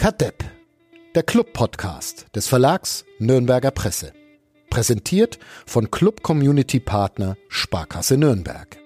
[0.00, 0.42] Kadepp,
[1.14, 4.14] der Club-Podcast des Verlags Nürnberger Presse.
[4.70, 8.78] Präsentiert von Club Community Partner Sparkasse Nürnberg.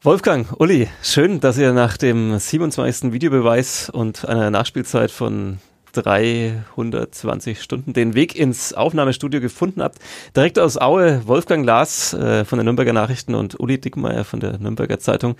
[0.00, 3.12] Wolfgang, Uli, schön, dass ihr nach dem 27.
[3.12, 5.58] Videobeweis und einer Nachspielzeit von
[5.92, 9.98] 320 Stunden den Weg ins Aufnahmestudio gefunden habt.
[10.34, 14.58] Direkt aus Aue, Wolfgang Lars äh, von den Nürnberger Nachrichten und Uli Dickmeier von der
[14.58, 15.36] Nürnberger Zeitung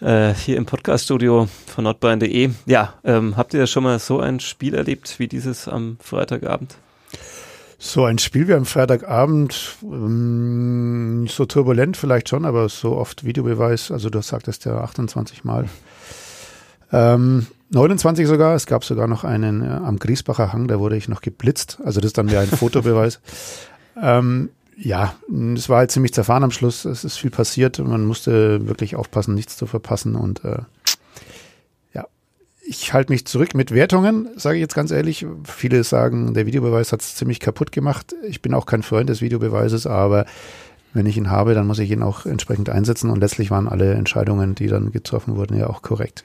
[0.00, 2.50] äh, hier im Podcaststudio von nordbayern.de.
[2.66, 6.76] Ja, ähm, habt ihr schon mal so ein Spiel erlebt wie dieses am Freitagabend?
[7.80, 13.92] So ein Spiel wie am Freitagabend, ähm, so turbulent vielleicht schon, aber so oft Videobeweis,
[13.92, 15.68] also du sagtest ja 28 Mal.
[16.92, 21.08] Ähm, 29 sogar, es gab sogar noch einen äh, am Griesbacher Hang, da wurde ich
[21.08, 23.20] noch geblitzt, also das ist dann mehr ein Fotobeweis.
[24.00, 24.50] ähm,
[24.80, 25.14] ja,
[25.56, 29.34] es war halt ziemlich zerfahren am Schluss, es ist viel passiert, man musste wirklich aufpassen,
[29.34, 30.58] nichts zu verpassen und äh,
[32.70, 35.24] ich halte mich zurück mit Wertungen, sage ich jetzt ganz ehrlich.
[35.44, 38.14] Viele sagen, der Videobeweis hat es ziemlich kaputt gemacht.
[38.28, 40.26] Ich bin auch kein Freund des Videobeweises, aber
[40.92, 43.08] wenn ich ihn habe, dann muss ich ihn auch entsprechend einsetzen.
[43.08, 46.24] Und letztlich waren alle Entscheidungen, die dann getroffen wurden, ja auch korrekt.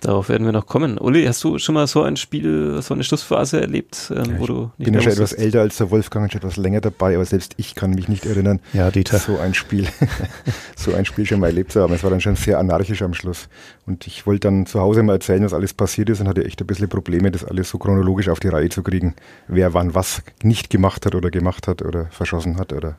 [0.00, 0.98] Darauf werden wir noch kommen.
[0.98, 4.46] Uli, hast du schon mal so ein Spiel, so eine Schlussphase erlebt, ähm, ja, wo
[4.46, 7.24] du nicht bin ja schon etwas älter als der Wolfgang, schon etwas länger dabei, aber
[7.24, 9.18] selbst ich kann mich nicht erinnern, ja, Dieter.
[9.18, 9.88] so ein Spiel,
[10.76, 11.94] so ein Spiel schon mal erlebt zu haben.
[11.94, 13.48] Es war dann schon sehr anarchisch am Schluss.
[13.86, 16.60] Und ich wollte dann zu Hause mal erzählen, was alles passiert ist und hatte echt
[16.60, 19.14] ein bisschen Probleme, das alles so chronologisch auf die Reihe zu kriegen,
[19.48, 22.98] wer wann was nicht gemacht hat oder gemacht hat oder verschossen hat oder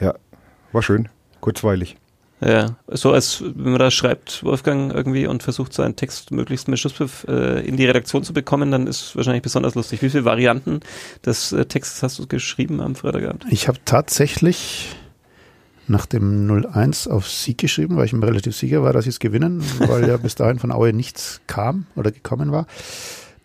[0.00, 0.14] ja,
[0.72, 1.08] war schön,
[1.40, 1.96] kurzweilig.
[2.40, 6.78] Ja, so als wenn man da schreibt, Wolfgang, irgendwie und versucht seinen Text möglichst mit
[6.78, 10.00] Schusspfiff äh, in die Redaktion zu bekommen, dann ist wahrscheinlich besonders lustig.
[10.00, 10.80] Wie viele Varianten
[11.24, 13.44] des äh, Textes hast du geschrieben am Freitagabend?
[13.50, 14.96] Ich habe tatsächlich
[15.86, 19.18] nach dem 0-1 auf Sieg geschrieben, weil ich mir relativ sicher war, dass sie es
[19.18, 22.66] gewinnen, weil ja bis dahin von Aue nichts kam oder gekommen war.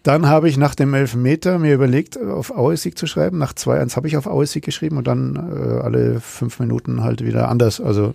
[0.03, 3.39] Dann habe ich nach dem Elfmeter mir überlegt, auf Aue Sieg zu schreiben.
[3.39, 7.25] Nach 2-1 habe ich auf Aue Sieg geschrieben und dann äh, alle fünf Minuten halt
[7.25, 7.81] wieder anders.
[7.81, 8.13] Also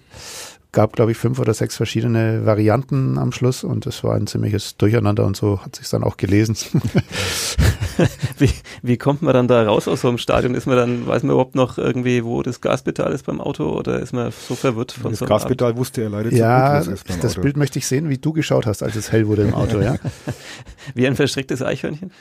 [0.73, 4.77] gab, glaube ich, fünf oder sechs verschiedene Varianten am Schluss und es war ein ziemliches
[4.77, 6.57] Durcheinander und so hat sich dann auch gelesen.
[8.39, 8.51] wie,
[8.83, 10.55] wie kommt man dann da raus aus so einem Stadion?
[10.55, 13.99] Ist man dann, weiß man überhaupt noch irgendwie, wo das Gaspedal ist beim Auto oder
[13.99, 15.81] ist man so verwirrt von das so einem Gaspedal Abend?
[15.81, 18.67] wusste er leider ja, zu gut, das, das Bild möchte ich sehen, wie du geschaut
[18.67, 19.97] hast, als es hell wurde im Auto, ja.
[20.95, 22.13] wie ein verstricktes Eichhörnchen?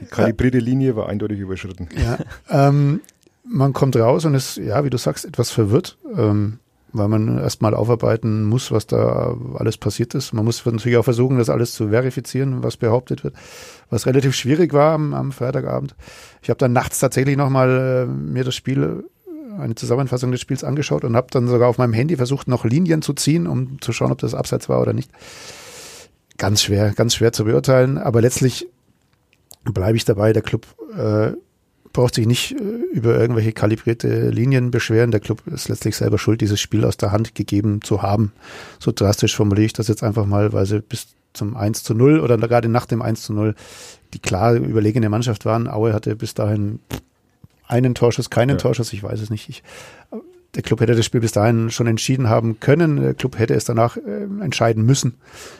[0.00, 1.88] Die kalibrierte Linie war eindeutig überschritten.
[1.96, 2.18] Ja,
[2.48, 3.00] ähm,
[3.44, 5.98] man kommt raus und ist, ja, wie du sagst, etwas verwirrt.
[6.16, 6.58] Ähm,
[6.96, 10.32] weil man erstmal aufarbeiten muss, was da alles passiert ist.
[10.32, 13.34] Man muss natürlich auch versuchen, das alles zu verifizieren, was behauptet wird,
[13.90, 15.94] was relativ schwierig war am, am Freitagabend.
[16.42, 19.04] Ich habe dann nachts tatsächlich nochmal äh, mir das Spiel,
[19.58, 23.02] eine Zusammenfassung des Spiels angeschaut und habe dann sogar auf meinem Handy versucht, noch Linien
[23.02, 25.10] zu ziehen, um zu schauen, ob das Abseits war oder nicht.
[26.38, 28.68] Ganz schwer, ganz schwer zu beurteilen, aber letztlich
[29.64, 31.32] bleibe ich dabei, der Club äh,
[31.96, 32.56] braucht sich nicht äh,
[32.92, 35.10] über irgendwelche kalibrierte Linien beschweren.
[35.10, 38.32] Der Club ist letztlich selber schuld, dieses Spiel aus der Hand gegeben zu haben.
[38.78, 42.20] So drastisch formuliere ich das jetzt einfach mal, weil sie bis zum 1 zu 0
[42.20, 43.54] oder gerade nach dem 1 zu 0
[44.12, 45.68] die klar überlegene Mannschaft waren.
[45.68, 46.80] Aue hatte bis dahin
[47.66, 48.56] einen Torschuss, keinen ja.
[48.56, 49.48] Torschuss, ich weiß es nicht.
[49.48, 49.62] Ich,
[50.56, 52.96] der Club hätte das Spiel bis dahin schon entschieden haben können.
[52.96, 55.14] Der Club hätte es danach äh, entscheiden müssen,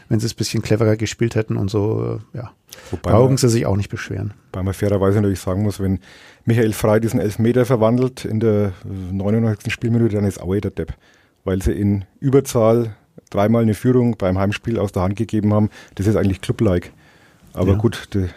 [0.09, 2.51] wenn sie es ein bisschen cleverer gespielt hätten und so, äh, ja.
[2.91, 4.35] Wobei brauchen man, sie sich auch nicht beschweren.
[4.53, 6.01] Weil man fairerweise natürlich sagen muss, wenn
[6.45, 9.73] Michael Frey diesen Elfmeter verwandelt in der 99.
[9.73, 10.95] Spielminute, dann ist Aue der Depp.
[11.45, 12.97] Weil sie in Überzahl
[13.31, 15.71] dreimal eine Führung beim Heimspiel aus der Hand gegeben haben.
[15.95, 16.93] Das ist eigentlich Club-like.
[17.53, 17.79] Aber ja.
[17.79, 18.29] gut, die,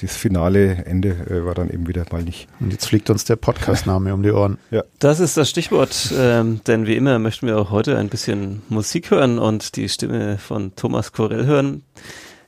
[0.00, 2.48] das finale Ende äh, war dann eben wieder mal nicht.
[2.60, 4.58] Und jetzt fliegt uns der Podcast-Name um die Ohren.
[4.70, 4.84] Ja.
[4.98, 9.10] Das ist das Stichwort, ähm, denn wie immer möchten wir auch heute ein bisschen Musik
[9.10, 11.82] hören und die Stimme von Thomas Korell hören.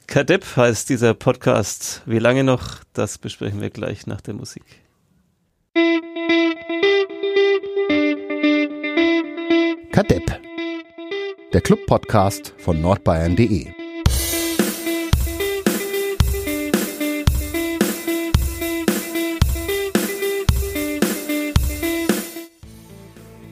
[0.06, 2.02] Kadepp heißt dieser Podcast.
[2.04, 4.64] Wie lange noch, das besprechen wir gleich nach der Musik.
[9.92, 10.41] Kadepp,
[11.53, 13.79] der Club-Podcast von nordbayern.de.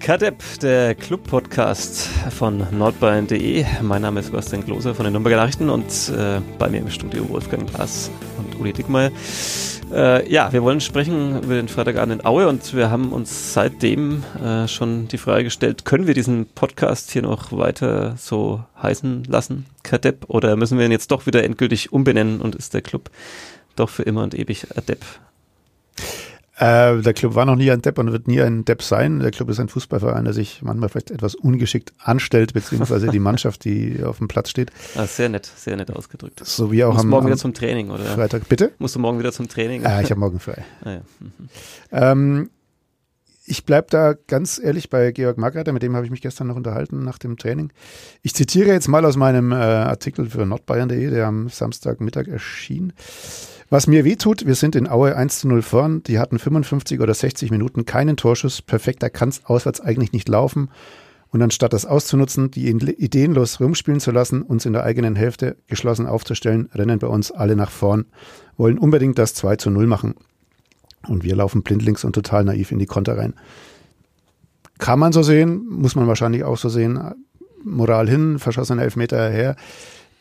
[0.09, 3.67] Kadepp, der Club-Podcast von nordbayern.de.
[3.83, 7.29] Mein Name ist Sebastian Gloser von den Nürnberger Nachrichten und äh, bei mir im Studio
[7.29, 9.11] Wolfgang Glas und Uli Dickmeyer.
[9.93, 14.25] Äh, ja, wir wollen sprechen über den Freitagabend in Aue und wir haben uns seitdem
[14.43, 19.67] äh, schon die Frage gestellt, können wir diesen Podcast hier noch weiter so heißen lassen,
[19.83, 23.11] Kadepp, oder müssen wir ihn jetzt doch wieder endgültig umbenennen und ist der Club
[23.77, 25.05] doch für immer und ewig Adepp?
[26.59, 29.21] Äh, der Club war noch nie ein Depp und wird nie ein Depp sein.
[29.21, 33.65] Der Club ist ein Fußballverein, der sich manchmal vielleicht etwas ungeschickt anstellt, beziehungsweise die Mannschaft,
[33.65, 34.73] die auf dem Platz steht.
[34.97, 36.41] Ah, sehr nett, sehr nett ausgedrückt.
[36.45, 38.05] So wie auch Musst am, morgen wieder zum Training, oder?
[38.05, 38.49] Freitag.
[38.49, 38.73] Bitte?
[38.79, 39.87] Musst du morgen wieder zum Training?
[39.87, 40.65] Ah, ich habe morgen frei.
[40.85, 41.01] Ah, ja.
[41.21, 41.49] Mhm.
[41.91, 42.51] Ähm,
[43.45, 46.57] ich bleib da ganz ehrlich bei Georg Margreiter, mit dem habe ich mich gestern noch
[46.57, 47.73] unterhalten nach dem Training.
[48.23, 52.93] Ich zitiere jetzt mal aus meinem äh, Artikel für nordbayern.de, der am Samstagmittag erschien.
[53.71, 56.03] Was mir wehtut, wir sind in Aue 1 zu 0 vorn.
[56.05, 58.63] Die hatten 55 oder 60 Minuten keinen Torschuss.
[58.63, 60.71] Perfekter kann es auswärts eigentlich nicht laufen.
[61.31, 66.07] Und anstatt das auszunutzen, die ideenlos rumspielen zu lassen, uns in der eigenen Hälfte geschlossen
[66.07, 68.07] aufzustellen, rennen bei uns alle nach vorn,
[68.57, 70.15] wollen unbedingt das 2 zu 0 machen.
[71.07, 73.35] Und wir laufen blindlings und total naiv in die Konter rein.
[74.79, 76.99] Kann man so sehen, muss man wahrscheinlich auch so sehen.
[77.63, 79.57] Moral hin, verschossene Elfmeter her.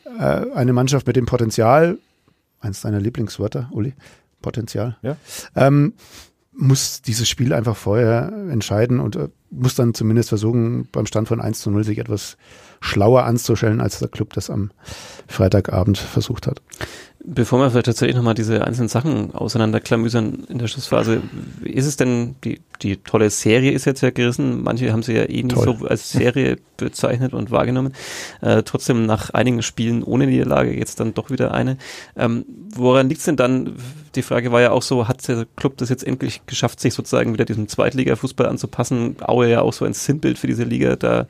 [0.04, 1.98] Äh, eine Mannschaft mit dem Potenzial,
[2.60, 3.94] eins deiner Lieblingswörter, Uli,
[4.42, 5.16] Potenzial, Ja.
[5.56, 5.94] ähm,
[6.60, 11.40] muss dieses Spiel einfach vorher entscheiden und äh, muss dann zumindest versuchen, beim Stand von
[11.40, 12.36] 1 zu 0 sich etwas
[12.80, 14.72] schlauer anzustellen, als der Club das am
[15.28, 16.60] Freitagabend versucht hat.
[17.24, 21.22] Bevor wir vielleicht tatsächlich nochmal diese einzelnen Sachen auseinanderklamüsern in der Schlussphase,
[21.62, 25.28] ist es denn, die, die tolle Serie ist jetzt ja gerissen, manche haben sie ja
[25.28, 25.76] eh Toll.
[25.78, 27.92] so als Serie bezeichnet und wahrgenommen,
[28.40, 31.76] äh, trotzdem nach einigen Spielen ohne Niederlage jetzt dann doch wieder eine.
[32.16, 32.44] Ähm,
[32.74, 33.74] woran liegt's denn dann,
[34.18, 37.32] die Frage war ja auch so, hat der Club das jetzt endlich geschafft, sich sozusagen
[37.32, 39.16] wieder diesem Zweitliga-Fußball anzupassen?
[39.22, 41.26] Aue ja auch so ein Sinnbild für diese Liga, da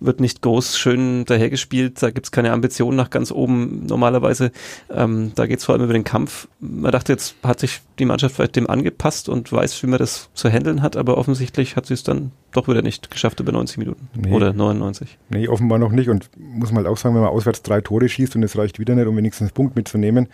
[0.00, 4.50] wird nicht groß schön dahergespielt, da gibt's keine Ambitionen nach ganz oben normalerweise.
[4.90, 6.48] Ähm, da geht's vor allem über den Kampf.
[6.58, 10.30] Man dachte, jetzt hat sich die Mannschaft vielleicht dem angepasst und weiß, wie man das
[10.34, 13.78] zu handeln hat, aber offensichtlich hat sie es dann doch wieder nicht geschafft über 90
[13.78, 14.32] Minuten Nee.
[14.32, 15.18] oder 99.
[15.28, 16.08] Nee, offenbar noch nicht.
[16.08, 18.78] Und muss man halt auch sagen, wenn man auswärts drei Tore schießt und es reicht
[18.78, 20.28] wieder nicht, um wenigstens einen Punkt mitzunehmen,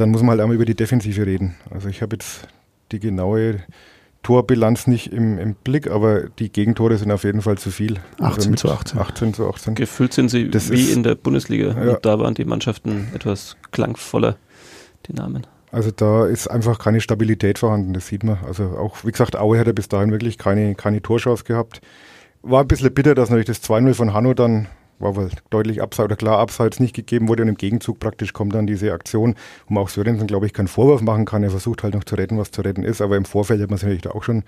[0.00, 1.54] dann muss man halt einmal über die Defensive reden.
[1.70, 2.46] Also ich habe jetzt
[2.92, 3.60] die genaue
[4.22, 7.98] Torbilanz nicht im, im Blick, aber die Gegentore sind auf jeden Fall zu viel.
[8.20, 8.98] 18 mit zu 18.
[8.98, 9.74] 18 zu 18.
[9.74, 11.92] Gefühlt sind sie Das wie ist- in der Bundesliga Ja.
[11.94, 14.36] und da waren die Mannschaften etwas klangvoller,
[15.06, 15.46] die Namen.
[15.70, 18.38] Also da ist einfach keine Stabilität vorhanden, das sieht man.
[18.46, 21.80] Also auch, wie gesagt, Aue hat ja bis dahin wirklich keine, keine Torchance gehabt.
[22.42, 24.66] War ein bisschen bitter, dass natürlich das 2-0 von Hanno dann,
[24.98, 28.54] war wohl deutlich abseits oder klar abseits nicht gegeben wurde und im Gegenzug praktisch kommt
[28.54, 29.34] dann diese Aktion,
[29.66, 31.42] wo man auch Sörensen, glaube ich, keinen Vorwurf machen kann.
[31.42, 33.78] Er versucht halt noch zu retten, was zu retten ist, aber im Vorfeld hat man
[33.78, 34.44] sich natürlich da auch schon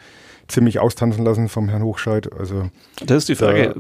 [0.49, 2.29] ziemlich austanzen lassen vom Herrn Hochscheid.
[2.39, 2.71] Also,
[3.05, 3.75] Das ist die Frage,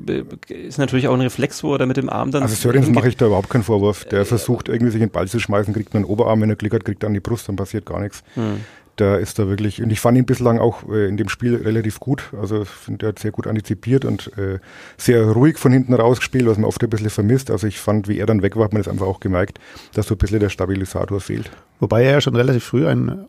[0.49, 2.43] ist natürlich auch ein Reflex, wo er da mit dem Arm dann...
[2.43, 4.05] also Sörensen mache ich da überhaupt keinen Vorwurf.
[4.05, 6.75] Der versucht irgendwie sich in den Ball zu schmeißen, kriegt einen Oberarm, wenn er Glück
[6.75, 8.23] hat, kriegt er an die Brust, dann passiert gar nichts.
[8.35, 8.61] Hm.
[9.01, 12.01] Da ist er wirklich, und ich fand ihn bislang auch äh, in dem Spiel relativ
[12.01, 12.25] gut.
[12.39, 14.59] Also ich finde, er hat sehr gut antizipiert und äh,
[14.99, 17.51] sehr ruhig von hinten rausgespielt, was man oft ein bisschen vermisst.
[17.51, 19.59] Also ich fand, wie er dann weg war, hat man das einfach auch gemerkt,
[19.95, 21.51] dass so ein bisschen der Stabilisator fehlt.
[21.79, 23.27] Wobei er ja schon relativ früh ein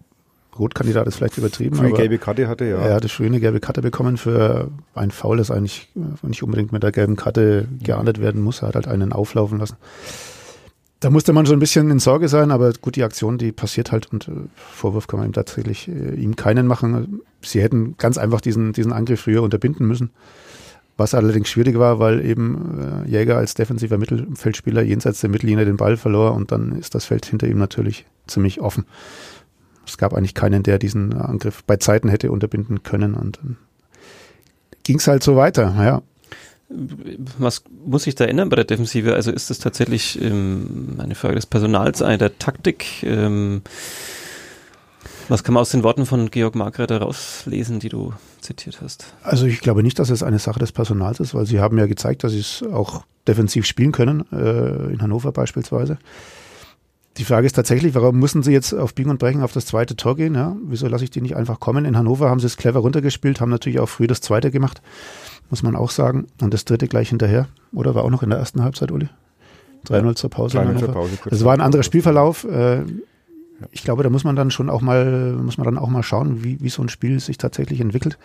[0.59, 2.77] Rotkandidat ist vielleicht übertrieben, Früh aber gelbe Karte hatte, ja.
[2.79, 6.73] er hatte früh eine gelbe Karte bekommen für ein Foul, das eigentlich äh, nicht unbedingt
[6.73, 8.61] mit der gelben Karte geahndet werden muss.
[8.61, 9.77] Er hat halt einen auflaufen lassen.
[11.01, 13.91] Da musste man schon ein bisschen in Sorge sein, aber gut, die Aktion, die passiert
[13.91, 17.21] halt und äh, Vorwurf kann man ihm tatsächlich äh, ihm keinen machen.
[17.41, 20.11] Sie hätten ganz einfach diesen, diesen Angriff früher unterbinden müssen.
[20.97, 25.77] Was allerdings schwierig war, weil eben äh, Jäger als defensiver Mittelfeldspieler jenseits der Mittellinie den
[25.77, 28.85] Ball verlor und dann ist das Feld hinter ihm natürlich ziemlich offen.
[29.87, 33.57] Es gab eigentlich keinen, der diesen Angriff bei Zeiten hätte unterbinden können und dann
[34.83, 36.03] ging es halt so weiter, ja.
[37.37, 39.13] Was muss sich da ändern bei der Defensive?
[39.13, 43.03] Also ist es tatsächlich ähm, eine Frage des Personals, eine der Taktik?
[43.03, 43.61] Ähm,
[45.27, 49.13] was kann man aus den Worten von Georg Margreiter rauslesen, die du zitiert hast?
[49.23, 51.85] Also ich glaube nicht, dass es eine Sache des Personals ist, weil sie haben ja
[51.85, 55.97] gezeigt, dass sie es auch defensiv spielen können, äh, in Hannover beispielsweise.
[57.17, 59.95] Die Frage ist tatsächlich, warum müssen sie jetzt auf Biegen und Brechen auf das zweite
[59.95, 60.33] Tor gehen?
[60.33, 60.55] Ja?
[60.65, 61.85] Wieso lasse ich die nicht einfach kommen?
[61.85, 64.81] In Hannover haben sie es clever runtergespielt, haben natürlich auch früh das zweite gemacht,
[65.51, 66.27] muss man auch sagen.
[66.41, 67.47] Und das dritte gleich hinterher.
[67.71, 69.09] Oder war auch noch in der ersten Halbzeit, Uli?
[69.85, 70.59] 3-0 zur Pause.
[70.59, 70.93] in 3-0 zur.
[70.93, 72.45] Pause, kurz Es war ein anderer Spielverlauf.
[72.45, 72.83] Äh,
[73.71, 76.43] ich glaube, da muss man dann schon auch mal, muss man dann auch mal schauen,
[76.43, 78.17] wie, wie so ein Spiel sich tatsächlich entwickelt.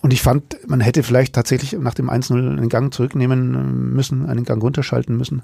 [0.00, 4.44] Und ich fand, man hätte vielleicht tatsächlich nach dem 1-0 einen Gang zurücknehmen müssen, einen
[4.44, 5.42] Gang runterschalten müssen,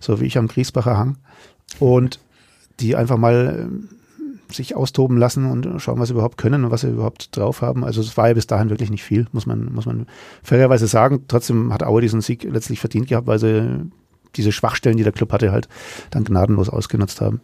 [0.00, 1.16] so wie ich am Griesbacher Hang.
[1.78, 2.18] Und
[2.80, 3.70] die einfach mal
[4.54, 7.84] sich austoben lassen und schauen, was sie überhaupt können und was sie überhaupt drauf haben.
[7.84, 10.06] Also es war ja bis dahin wirklich nicht viel, muss man, muss man
[10.42, 11.24] fairerweise sagen.
[11.28, 13.90] Trotzdem hat Aue diesen Sieg letztlich verdient gehabt, weil sie
[14.36, 15.68] diese Schwachstellen, die der Club hatte, halt
[16.10, 17.40] dann gnadenlos ausgenutzt haben.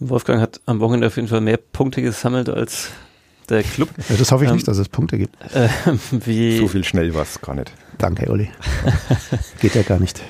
[0.00, 2.90] Wolfgang hat am Wochenende auf jeden Fall mehr Punkte gesammelt als
[3.48, 3.88] der Club.
[4.08, 5.36] Ja, das hoffe ich Ähm, nicht, dass es Punkte gibt.
[5.54, 5.68] Äh,
[6.10, 7.72] wie, So viel schnell war es gar nicht.
[7.98, 8.50] Danke, Olli.
[9.60, 10.22] Geht ja gar nicht.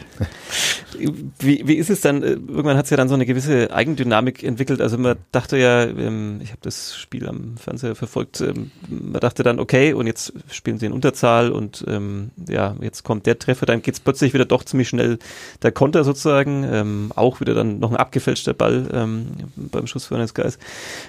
[1.38, 2.22] Wie, wie ist es dann?
[2.22, 4.80] Irgendwann hat es ja dann so eine gewisse Eigendynamik entwickelt.
[4.80, 9.42] Also man dachte ja, ähm, ich habe das Spiel am Fernseher verfolgt, ähm, man dachte
[9.42, 13.66] dann, okay, und jetzt spielen sie in Unterzahl und ähm, ja, jetzt kommt der Treffer,
[13.66, 15.18] dann geht es plötzlich wieder doch ziemlich schnell
[15.62, 18.86] der Konter sozusagen, auch wieder dann noch ein abgefälschter Ball
[19.56, 20.60] beim Schuss für eines Geist.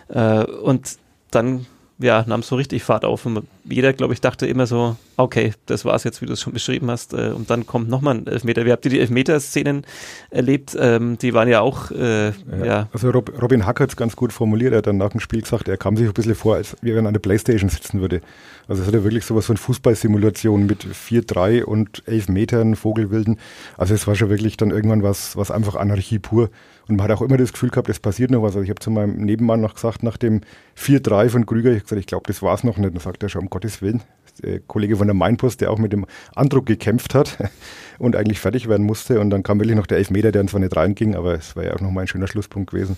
[0.07, 0.97] Äh, und
[1.31, 1.65] dann
[1.97, 3.25] ja, nahm so richtig Fahrt auf.
[3.25, 6.51] Und jeder, glaube ich, dachte immer so, okay, das war's jetzt, wie du es schon
[6.51, 7.13] beschrieben hast.
[7.13, 8.65] Äh, und dann kommt nochmal ein Elfmeter.
[8.65, 9.85] Wie habt ihr die Elfmeter-Szenen
[10.29, 10.75] erlebt?
[10.77, 12.33] Ähm, die waren ja auch, äh, ja.
[12.63, 12.89] ja.
[12.91, 14.73] Also Rob, Robin Hack hat es ganz gut formuliert.
[14.73, 16.97] Er hat dann nach dem Spiel gesagt, er kam sich ein bisschen vor, als wenn
[16.97, 18.21] er an der Playstation sitzen würde.
[18.67, 23.39] Also es hat ja wirklich sowas von Fußballsimulation mit 4-3 und 11 Metern, Vogelwilden.
[23.77, 26.49] Also es war schon wirklich dann irgendwann was, was einfach Anarchie pur.
[26.87, 28.55] Und man hat auch immer das Gefühl gehabt, es passiert noch was.
[28.55, 30.41] Also ich habe zu meinem Nebenmann noch gesagt, nach dem
[30.77, 32.93] 4-3 von Krüger, ich habe gesagt, ich glaube, das war es noch nicht.
[32.93, 34.03] Dann sagt er schon, um Gottes Willen,
[34.43, 37.37] der Kollege von der Mainpost, der auch mit dem Andruck gekämpft hat
[37.99, 39.19] und eigentlich fertig werden musste.
[39.19, 41.73] Und dann kam wirklich noch der Elfmeter, der zwar nicht reinging, aber es war ja
[41.73, 42.97] auch nochmal ein schöner Schlusspunkt gewesen.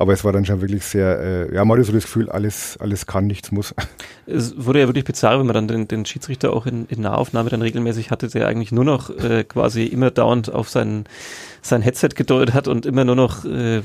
[0.00, 2.76] Aber es war dann schon wirklich sehr, äh, ja, man hatte so das Gefühl, alles,
[2.78, 3.74] alles kann, nichts muss.
[4.30, 7.48] Es wurde ja wirklich bizarr, wenn man dann den, den Schiedsrichter auch in, in Nahaufnahme
[7.48, 11.04] dann regelmäßig hatte, der eigentlich nur noch äh, quasi immer dauernd auf seinen
[11.62, 13.82] sein Headset gedeutet hat und immer nur noch, äh,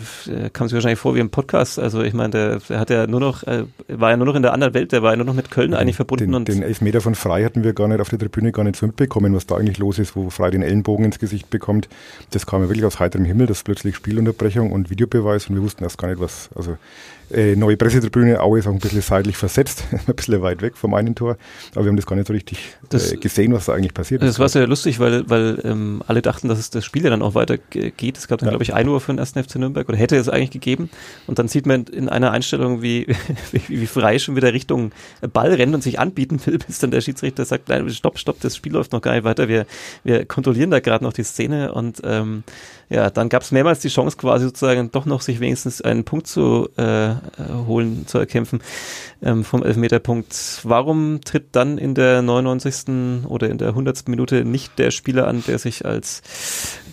[0.51, 1.79] kam sich wahrscheinlich vor wie im Podcast.
[1.79, 4.41] Also ich meine, der, der hat ja nur noch, äh, war ja nur noch in
[4.41, 6.25] der anderen Welt, der war ja nur noch mit Köln ja, eigentlich verbunden.
[6.25, 8.75] Den, und den Elfmeter von Frei hatten wir gar nicht auf der Tribüne gar nicht
[8.75, 11.89] so mitbekommen, was da eigentlich los ist, wo Frei den Ellenbogen ins Gesicht bekommt.
[12.31, 15.83] Das kam ja wirklich aus heiterem Himmel, das plötzlich Spielunterbrechung und Videobeweis und wir wussten
[15.83, 16.77] erst gar nicht, was, also
[17.33, 20.93] äh, neue Pressetribüne, Aue ist auch ein bisschen seitlich versetzt, ein bisschen weit weg vom
[20.93, 21.37] einen Tor,
[21.71, 22.59] aber wir haben das gar nicht so richtig
[22.89, 24.29] das, äh, gesehen, was da eigentlich passiert ist.
[24.29, 27.21] Das war sehr lustig, weil, weil ähm, alle dachten, dass es das Spiel ja dann
[27.21, 28.17] auch weiter geht.
[28.17, 28.51] Es gab dann, ja.
[28.51, 30.89] glaube ich, ein Uhr für den ersten FC Nürnberg oder hätte es eigentlich gegeben
[31.27, 33.07] und dann sieht man in einer Einstellung, wie,
[33.51, 34.91] wie, wie frei schon wieder Richtung
[35.33, 38.55] Ball rennt und sich anbieten will, bis dann der Schiedsrichter sagt, nein, stopp, stopp, das
[38.55, 39.65] Spiel läuft noch gar nicht weiter, wir,
[40.03, 42.43] wir kontrollieren da gerade noch die Szene und ähm,
[42.89, 46.27] ja, dann gab es mehrmals die Chance quasi sozusagen doch noch sich wenigstens einen Punkt
[46.27, 47.15] zu äh,
[47.67, 48.61] holen, zu erkämpfen
[49.21, 50.59] ähm, vom Elfmeterpunkt.
[50.63, 53.25] Warum tritt dann in der 99.
[53.27, 54.07] oder in der 100.
[54.07, 56.21] Minute nicht der Spieler an, der sich als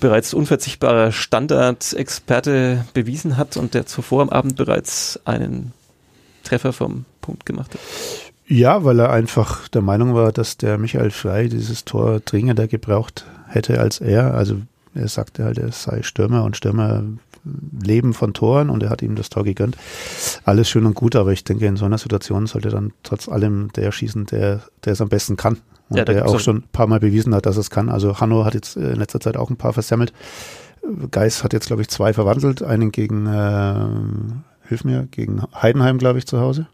[0.01, 5.73] bereits unverzichtbarer Standard-Experte bewiesen hat und der zuvor am Abend bereits einen
[6.45, 7.81] Treffer vom Punkt gemacht hat?
[8.47, 13.25] Ja, weil er einfach der Meinung war, dass der Michael Frey dieses Tor dringender gebraucht
[13.47, 14.35] hätte als er.
[14.35, 14.57] Also
[14.93, 17.05] er sagte halt, er sei Stürmer und Stürmer
[17.45, 19.77] leben von Toren und er hat ihm das Tor gegönnt.
[20.45, 23.73] Alles schön und gut, aber ich denke, in so einer Situation sollte dann trotz allem
[23.75, 25.59] der schießen, der, der es am besten kann.
[25.89, 27.89] Und ja, der auch schon ein paar Mal bewiesen hat, dass es kann.
[27.89, 30.13] Also Hanno hat jetzt in letzter Zeit auch ein paar versemmelt.
[31.11, 32.63] Geis hat jetzt, glaube ich, zwei verwandelt.
[32.63, 36.69] Einen gegen, äh, hilf mir, gegen Heidenheim, glaube ich, zu Hause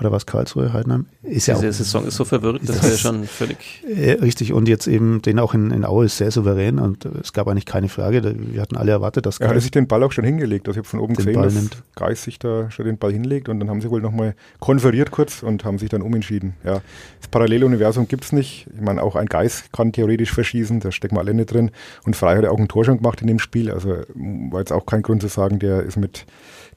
[0.00, 1.06] oder was Karlsruhe, Heidenheim?
[1.22, 3.84] Ist ja Diese auch, Saison ist so verwirrt, dass wir schon völlig.
[3.86, 7.32] Äh, richtig, und jetzt eben den auch in, in Aue ist sehr souverän und es
[7.32, 8.34] gab eigentlich keine Frage.
[8.36, 10.68] Wir hatten alle erwartet, dass Er hat sich den Ball auch schon hingelegt.
[10.68, 11.82] Also ich habe von oben gesehen, Ball dass nimmt.
[11.94, 15.42] Geis sich da schon den Ball hinlegt und dann haben sie wohl nochmal konferiert kurz
[15.42, 16.54] und haben sich dann umentschieden.
[16.64, 16.80] Ja,
[17.20, 18.66] das Paralleluniversum gibt es nicht.
[18.74, 21.70] Ich meine, auch ein Geis kann theoretisch verschießen, da stecken wir alle nicht drin.
[22.04, 23.70] Und Frei hat ja auch ein Tor schon gemacht in dem Spiel.
[23.70, 26.24] Also war jetzt auch kein Grund zu sagen, der ist mit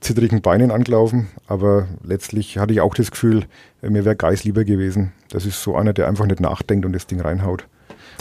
[0.03, 3.45] zittrigen Beinen angelaufen, aber letztlich hatte ich auch das Gefühl,
[3.81, 5.12] mir wäre Geis lieber gewesen.
[5.29, 7.65] Das ist so einer, der einfach nicht nachdenkt und das Ding reinhaut.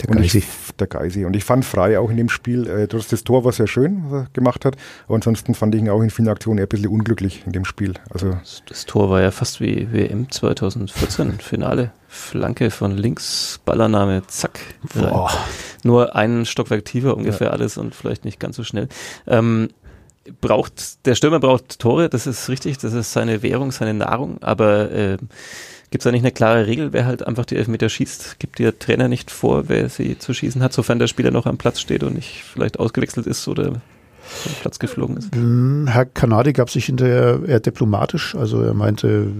[0.01, 0.39] Der Geisi.
[0.39, 0.45] Ich,
[0.79, 1.25] der Geisi.
[1.25, 4.03] Und ich fand Frei auch in dem Spiel, äh, das, das Tor war sehr schön,
[4.09, 4.75] was er gemacht hat,
[5.05, 7.65] aber ansonsten fand ich ihn auch in vielen Aktionen eher ein bisschen unglücklich in dem
[7.65, 7.93] Spiel.
[8.09, 11.91] Also das, das Tor war ja fast wie WM 2014, Finale.
[12.07, 14.59] Flanke von links, Ballername, zack.
[15.83, 17.53] Nur ein Stockwerk tiefer ungefähr ja.
[17.53, 18.87] alles und vielleicht nicht ganz so schnell.
[19.25, 19.69] Ähm,
[20.41, 24.91] braucht, der Stürmer braucht Tore, das ist richtig, das ist seine Währung, seine Nahrung, aber
[24.91, 25.17] äh,
[25.91, 28.39] gibt es da nicht eine klare Regel, wer halt einfach die Elfmeter schießt?
[28.39, 31.57] Gibt der Trainer nicht vor, wer sie zu schießen hat, sofern der Spieler noch am
[31.57, 33.81] Platz steht und nicht vielleicht ausgewechselt ist oder
[34.23, 35.35] vom Platz geflogen ist?
[35.35, 39.31] Hm, Herr Kanadi gab sich hinterher eher diplomatisch, also er meinte,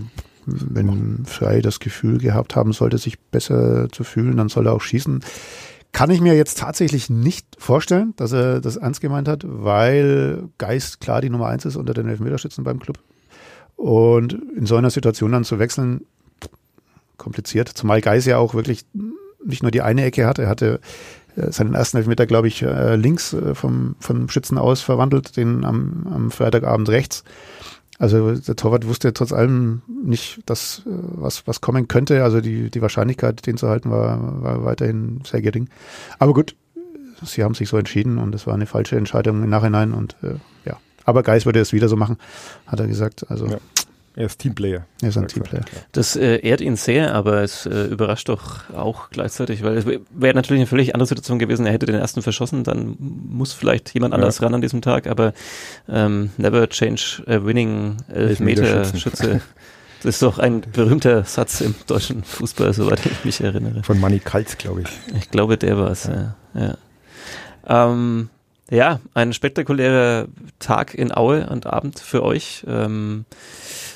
[0.46, 4.82] wenn Frei das Gefühl gehabt haben sollte, sich besser zu fühlen, dann soll er auch
[4.82, 5.22] schießen.
[5.94, 11.00] Kann ich mir jetzt tatsächlich nicht vorstellen, dass er das ernst gemeint hat, weil Geist
[11.00, 13.00] klar die Nummer eins ist unter den Elfmeterschützen beim Club.
[13.76, 16.02] Und in so einer Situation dann zu wechseln,
[17.18, 17.70] kompliziert.
[17.70, 18.86] Zumal Geist ja auch wirklich
[19.46, 20.80] nicht nur die eine Ecke hatte, er hatte
[21.36, 25.66] äh, seinen ersten Elfmeter, glaube ich, äh, links äh, vom, vom Schützen aus verwandelt, den
[25.66, 27.24] am, am Freitagabend rechts.
[28.00, 32.24] Also der Torwart wusste trotz allem nicht, dass äh, was, was kommen könnte.
[32.24, 35.70] Also die, die Wahrscheinlichkeit, den zu halten, war, war weiterhin sehr gering.
[36.20, 36.56] Aber gut,
[37.24, 40.36] sie haben sich so entschieden und es war eine falsche Entscheidung im Nachhinein und äh,
[40.66, 40.78] ja.
[41.06, 42.18] Aber Geis würde es wieder so machen,
[42.66, 43.30] hat er gesagt.
[43.30, 43.58] Also ja.
[44.16, 44.86] Er ist Teamplayer.
[45.02, 45.64] Er ist ein Teamplayer.
[45.92, 50.36] Das äh, ehrt ihn sehr, aber es äh, überrascht doch auch gleichzeitig, weil es wäre
[50.36, 51.66] natürlich eine völlig andere Situation gewesen.
[51.66, 54.46] Er hätte den ersten verschossen, dann muss vielleicht jemand anders ja.
[54.46, 55.34] ran an diesem Tag, aber
[55.90, 59.42] ähm, never change a winning Elfmeter-Schütze.
[60.04, 63.84] Das ist doch ein berühmter Satz im deutschen Fußball, soweit ich mich erinnere.
[63.84, 64.90] Von Manny Kaltz, glaube ich.
[65.18, 66.36] Ich glaube, der war es, ja.
[66.54, 66.78] ja.
[67.66, 68.28] Ähm,
[68.70, 70.28] ja, ein spektakulärer
[70.60, 72.66] Tag in Aue und Abend für euch.
[72.68, 73.24] Ähm,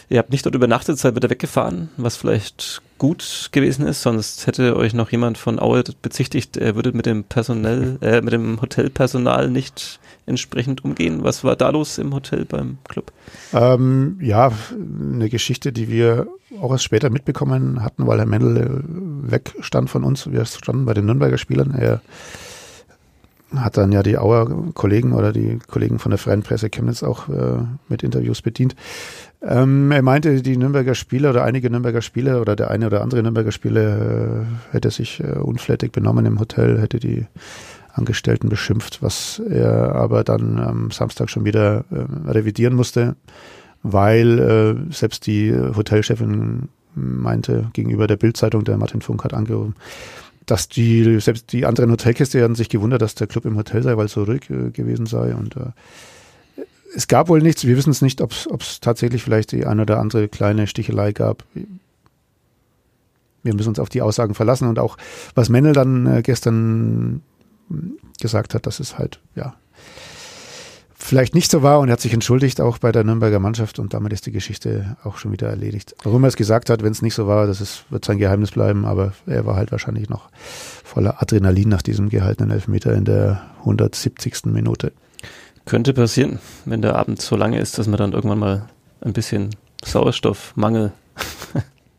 [0.10, 4.76] Ihr habt nicht dort übernachtet, seid wieder weggefahren, was vielleicht gut gewesen ist, sonst hätte
[4.76, 9.50] euch noch jemand von Aue bezichtigt, er würde mit dem Personell, äh, mit dem Hotelpersonal
[9.50, 11.24] nicht entsprechend umgehen.
[11.24, 13.12] Was war da los im Hotel beim Club?
[13.54, 16.28] Ähm, ja, eine Geschichte, die wir
[16.62, 20.32] auch erst später mitbekommen hatten, weil Herr Mendel äh, wegstand von uns.
[20.32, 21.72] Wir standen bei den Nürnberger Spielern.
[21.72, 22.02] Er
[23.56, 27.30] hat dann ja die Auer Kollegen oder die Kollegen von der Freien Presse Chemnitz auch
[27.30, 28.76] äh, mit Interviews bedient.
[29.42, 33.24] Ähm, er meinte, die Nürnberger Spieler oder einige Nürnberger Spieler oder der eine oder andere
[33.24, 37.26] Nürnberger Spieler äh, hätte sich äh, unflätig benommen im Hotel, hätte die
[37.94, 43.16] Angestellten beschimpft, was er aber dann am Samstag schon wieder äh, revidieren musste,
[43.82, 44.40] weil
[44.90, 49.76] äh, selbst die Hotelchefin meinte gegenüber der Bildzeitung, der Martin Funk hat angerufen,
[50.48, 53.98] dass die, selbst die anderen Hotelgäste hatten sich gewundert, dass der Club im Hotel sei,
[53.98, 55.36] weil es so ruhig äh, gewesen sei.
[55.36, 55.72] Und äh,
[56.96, 57.66] es gab wohl nichts.
[57.66, 61.44] Wir wissen es nicht, ob es tatsächlich vielleicht die eine oder andere kleine Stichelei gab.
[63.44, 64.98] Wir müssen uns auf die Aussagen verlassen und auch,
[65.36, 67.22] was Mendel dann äh, gestern
[68.20, 69.56] gesagt hat, dass es halt, ja,
[71.08, 73.94] vielleicht nicht so war und er hat sich entschuldigt auch bei der Nürnberger Mannschaft und
[73.94, 75.96] damit ist die Geschichte auch schon wieder erledigt.
[76.04, 78.52] Warum er es gesagt hat, wenn es nicht so war, das ist, wird sein Geheimnis
[78.52, 80.30] bleiben, aber er war halt wahrscheinlich noch
[80.84, 84.46] voller Adrenalin nach diesem gehaltenen Elfmeter in der 170.
[84.46, 84.92] Minute.
[85.66, 88.70] Könnte passieren, wenn der Abend so lange ist, dass man dann irgendwann mal
[89.02, 89.50] ein bisschen
[89.84, 90.92] Sauerstoffmangel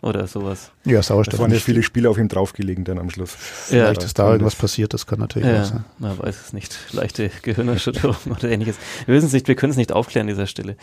[0.00, 0.70] oder sowas.
[0.84, 1.34] Ja, Sauerstoff.
[1.34, 3.32] Es waren ja viele Spiele auf ihm draufgelegen dann am Schluss.
[3.32, 5.84] Vielleicht ja, ist da irgendwas passiert, das kann natürlich ja, auch sein.
[5.98, 6.78] Man weiß es nicht.
[6.92, 8.76] Leichte Gehirnerschütterung oder ähnliches.
[9.06, 10.76] Wir wissen es nicht, wir können es nicht aufklären an dieser Stelle.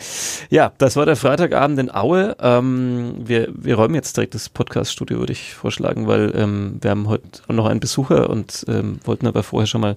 [0.50, 2.36] Ja, das war der Freitagabend in Aue.
[2.40, 7.08] Ähm, wir, wir räumen jetzt direkt das Podcast-Studio, würde ich vorschlagen, weil ähm, wir haben
[7.08, 9.96] heute noch einen Besucher und ähm, wollten aber vorher schon mal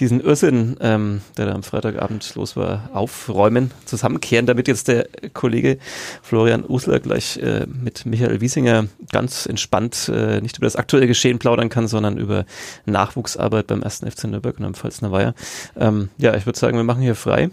[0.00, 5.78] diesen Irrsinn, ähm, der da am Freitagabend los war, aufräumen, zusammenkehren, damit jetzt der Kollege
[6.22, 11.06] Florian Usler gleich äh, mit Michael Wies Giesinger ganz entspannt äh, nicht über das aktuelle
[11.06, 12.46] Geschehen plaudern kann, sondern über
[12.86, 15.34] Nachwuchsarbeit beim ersten FC Nürnberg und am Pfalzner Weiher.
[15.76, 17.50] Ähm, ja, ich würde sagen, wir machen hier frei.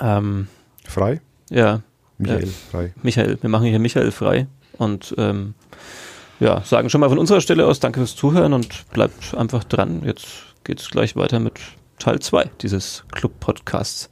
[0.00, 0.48] Ähm,
[0.86, 1.20] frei?
[1.50, 1.82] Ja.
[2.18, 2.94] Michael äh, frei.
[3.02, 4.46] Michael, wir machen hier Michael frei
[4.78, 5.54] und ähm,
[6.40, 10.02] ja, sagen schon mal von unserer Stelle aus Danke fürs Zuhören und bleibt einfach dran.
[10.04, 10.26] Jetzt
[10.64, 11.54] geht es gleich weiter mit
[11.98, 14.10] Teil 2 dieses Club-Podcasts.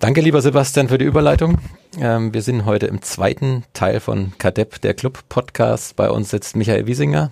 [0.00, 1.58] Danke, lieber Sebastian, für die Überleitung.
[1.98, 5.94] Ähm, wir sind heute im zweiten Teil von Kadepp, der Club-Podcast.
[5.94, 7.30] Bei uns sitzt Michael Wiesinger,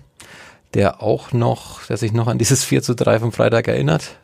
[0.74, 4.18] der auch noch, der sich noch an dieses 4 zu 3 vom Freitag erinnert.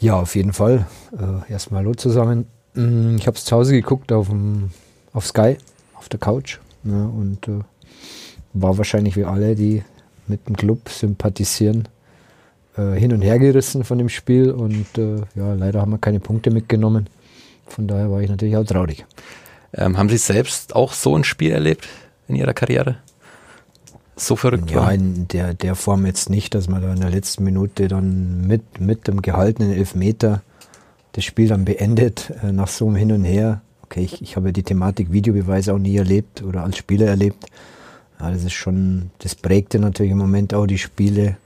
[0.00, 0.88] Ja, auf jeden Fall.
[1.16, 2.48] Äh, erstmal hallo zusammen.
[2.74, 4.72] Mm, ich habe es zu Hause geguckt auf, dem,
[5.12, 5.58] auf Sky,
[5.94, 6.58] auf der Couch.
[6.82, 7.60] Ja, und äh,
[8.52, 9.84] war wahrscheinlich wie alle, die
[10.26, 11.86] mit dem Club sympathisieren,
[12.76, 16.20] äh, hin und her gerissen von dem Spiel und äh, ja, leider haben wir keine
[16.20, 17.08] Punkte mitgenommen.
[17.66, 19.04] Von daher war ich natürlich auch traurig.
[19.74, 21.88] Ähm, haben Sie selbst auch so ein Spiel erlebt
[22.28, 22.96] in Ihrer Karriere?
[24.16, 24.92] So verrückt ja, war?
[24.92, 28.80] in der, der Form jetzt nicht, dass man da in der letzten Minute dann mit,
[28.80, 30.42] mit dem gehaltenen Elfmeter
[31.12, 33.62] das Spiel dann beendet, äh, nach so einem Hin und Her.
[33.82, 37.46] Okay, ich, ich habe die Thematik Videobeweise auch nie erlebt oder als Spieler erlebt.
[38.20, 41.36] Ja, das ist schon, das prägte natürlich im Moment auch die Spiele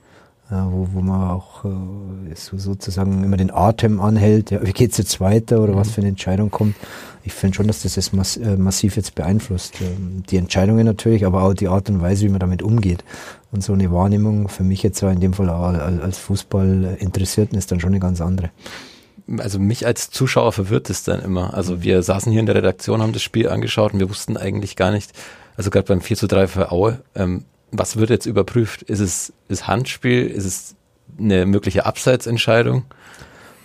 [0.49, 5.19] wo, wo man auch äh, so, sozusagen immer den Atem anhält, ja, wie geht's jetzt
[5.19, 5.77] weiter oder mhm.
[5.77, 6.75] was für eine Entscheidung kommt.
[7.23, 9.81] Ich finde schon, dass das jetzt mass äh, massiv jetzt beeinflusst.
[9.81, 13.03] Ähm, die Entscheidungen natürlich, aber auch die Art und Weise, wie man damit umgeht.
[13.51, 17.91] Und so eine Wahrnehmung für mich jetzt in dem Fall als Fußballinteressierten ist dann schon
[17.91, 18.49] eine ganz andere
[19.39, 21.53] also mich als Zuschauer verwirrt es dann immer.
[21.53, 21.83] Also mhm.
[21.83, 24.91] wir saßen hier in der Redaktion, haben das Spiel angeschaut und wir wussten eigentlich gar
[24.91, 25.11] nicht,
[25.57, 28.81] also gerade beim 4 zu 3 für Aue, ähm, was wird jetzt überprüft?
[28.83, 30.25] Ist es ist Handspiel?
[30.25, 30.75] Ist es
[31.19, 32.85] eine mögliche Abseitsentscheidung?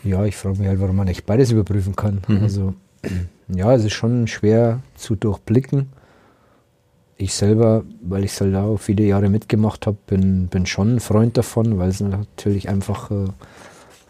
[0.05, 2.23] Ja, ich frage mich halt, warum man nicht beides überprüfen kann.
[2.27, 2.43] Mhm.
[2.43, 2.75] Also
[3.49, 5.91] ja, es ist schon schwer zu durchblicken.
[7.17, 11.37] Ich selber, weil ich halt auch viele Jahre mitgemacht habe, bin, bin schon ein Freund
[11.37, 13.27] davon, weil es natürlich einfach äh,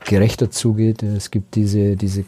[0.07, 1.03] gerechter zugeht.
[1.03, 2.25] Es gibt diese, diese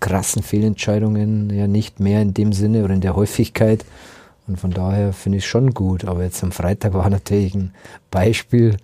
[0.00, 3.84] krassen Fehlentscheidungen ja nicht mehr in dem Sinne oder in der Häufigkeit,
[4.50, 6.04] und von daher finde ich es schon gut.
[6.04, 7.72] Aber jetzt am Freitag war natürlich ein
[8.10, 8.76] Beispiel,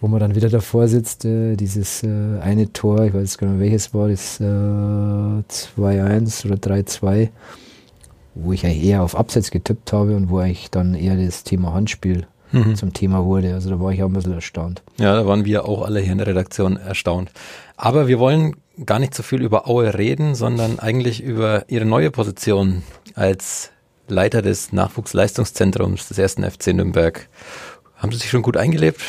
[0.00, 3.60] wo man dann wieder davor sitzt, äh, dieses äh, eine Tor, ich weiß gar nicht
[3.60, 7.30] welches war, das äh, 2-1 oder 3-2,
[8.36, 11.74] wo ich eigentlich eher auf Abseits getippt habe und wo ich dann eher das Thema
[11.74, 12.76] Handspiel mhm.
[12.76, 13.54] zum Thema wurde.
[13.54, 14.82] Also da war ich auch ein bisschen erstaunt.
[14.98, 17.32] Ja, da waren wir auch alle hier in der Redaktion erstaunt.
[17.76, 18.54] Aber wir wollen
[18.86, 22.84] gar nicht so viel über Aue reden, sondern eigentlich über ihre neue Position
[23.16, 23.72] als
[24.10, 27.28] Leiter des Nachwuchsleistungszentrums des ersten FC Nürnberg.
[27.96, 29.00] Haben Sie sich schon gut eingelebt?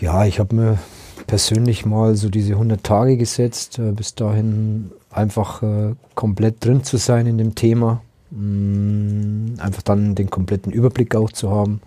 [0.00, 0.78] Ja, ich habe mir
[1.26, 6.98] persönlich mal so diese 100 Tage gesetzt, äh, bis dahin einfach äh, komplett drin zu
[6.98, 11.80] sein in dem Thema, mh, einfach dann den kompletten Überblick auch zu haben,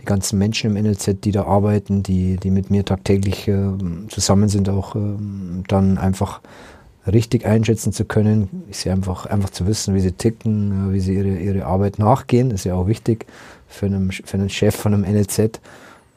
[0.00, 3.68] die ganzen Menschen im NLZ, die da arbeiten, die, die mit mir tagtäglich äh,
[4.08, 5.00] zusammen sind, auch äh,
[5.68, 6.40] dann einfach
[7.06, 11.00] richtig einschätzen zu können, ist ja einfach, einfach zu wissen, wie sie ticken, äh, wie
[11.00, 13.26] sie ihre, ihre Arbeit nachgehen, ist ja auch wichtig
[13.68, 15.60] für einen, für einen Chef von einem NLZ.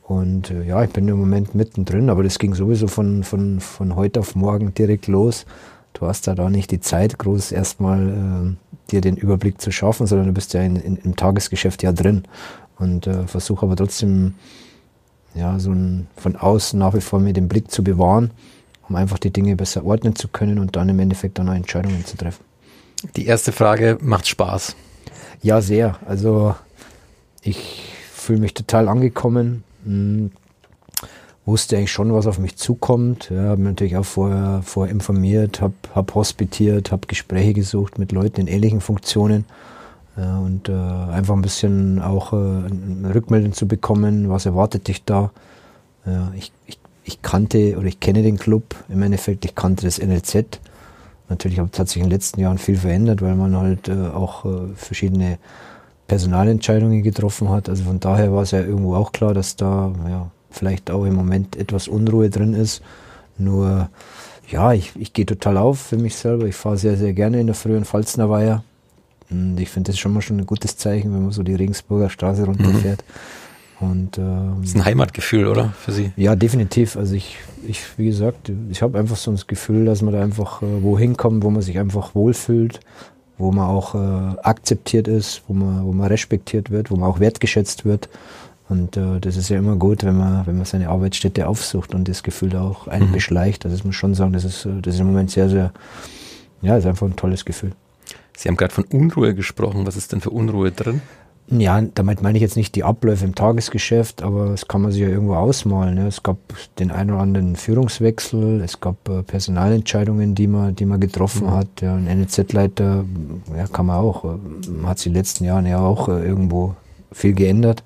[0.03, 3.95] Und äh, ja, ich bin im Moment mittendrin, aber das ging sowieso von, von, von
[3.95, 5.45] heute auf morgen direkt los.
[5.93, 10.07] Du hast da da nicht die Zeit, groß erstmal äh, dir den Überblick zu schaffen,
[10.07, 12.23] sondern du bist ja in, in, im Tagesgeschäft ja drin.
[12.77, 14.35] Und äh, versuche aber trotzdem
[15.35, 18.31] ja, so ein, von außen nach wie vor mir den Blick zu bewahren,
[18.89, 22.05] um einfach die Dinge besser ordnen zu können und dann im Endeffekt dann auch Entscheidungen
[22.05, 22.43] zu treffen.
[23.15, 24.75] Die erste Frage, macht Spaß?
[25.41, 25.97] Ja, sehr.
[26.05, 26.55] Also
[27.41, 30.31] ich fühle mich total angekommen hm,
[31.45, 33.29] wusste eigentlich schon, was auf mich zukommt.
[33.29, 38.41] Ja, habe natürlich auch vorher, vorher informiert, habe hab hospitiert, habe Gespräche gesucht mit Leuten
[38.41, 39.45] in ähnlichen Funktionen
[40.15, 42.35] ja, und äh, einfach ein bisschen auch äh,
[43.13, 45.31] Rückmeldung zu bekommen, was erwartet dich da.
[46.05, 46.78] Ja, ich, ich,
[47.09, 50.59] ich kannte oder ich kenne den Club im Endeffekt, ich kannte das NLZ.
[51.27, 54.75] Natürlich hat sich in den letzten Jahren viel verändert, weil man halt äh, auch äh,
[54.75, 55.39] verschiedene
[56.07, 57.67] Personalentscheidungen getroffen hat.
[57.67, 61.15] Also von daher war es ja irgendwo auch klar, dass da ja, vielleicht auch im
[61.15, 62.81] Moment etwas Unruhe drin ist.
[63.39, 63.89] Nur,
[64.49, 66.45] ja, ich, ich gehe total auf für mich selber.
[66.45, 68.63] Ich fahre sehr, sehr gerne in der frühen Pfalzner Weiher.
[69.31, 72.09] Und ich finde das schon mal schon ein gutes Zeichen, wenn man so die Regensburger
[72.09, 73.03] Straße runterfährt.
[73.07, 73.48] Mhm.
[73.79, 75.73] Und, ähm, das ist ein Heimatgefühl, oder?
[75.79, 76.11] Für Sie?
[76.17, 76.97] Ja, definitiv.
[76.97, 80.61] Also ich, ich wie gesagt, ich habe einfach so das Gefühl, dass man da einfach
[80.61, 82.81] äh, wohin kommt, wo man sich einfach wohlfühlt,
[83.37, 87.19] wo man auch äh, akzeptiert ist, wo man, wo man respektiert wird, wo man auch
[87.19, 88.09] wertgeschätzt wird.
[88.67, 92.07] Und äh, das ist ja immer gut, wenn man, wenn man seine Arbeitsstätte aufsucht und
[92.07, 93.13] das Gefühl da auch einen mhm.
[93.13, 93.65] beschleicht.
[93.65, 95.71] Also das muss schon sagen, das ist, äh, das ist im Moment sehr, sehr,
[96.61, 97.71] ja, ist einfach ein tolles Gefühl.
[98.37, 99.87] Sie haben gerade von Unruhe gesprochen.
[99.87, 101.01] Was ist denn für Unruhe drin?
[101.51, 105.01] Ja, damit meine ich jetzt nicht die Abläufe im Tagesgeschäft, aber das kann man sich
[105.01, 105.95] ja irgendwo ausmalen.
[105.95, 106.07] Ne?
[106.07, 106.37] Es gab
[106.77, 111.51] den einen oder anderen Führungswechsel, es gab äh, Personalentscheidungen, die man, die man getroffen mhm.
[111.51, 111.67] hat.
[111.81, 113.03] Ja, ein NEZ-Leiter,
[113.57, 114.25] ja, kann man auch.
[114.25, 116.75] Man äh, hat sich in den letzten Jahren ja auch äh, irgendwo
[117.11, 117.83] viel geändert.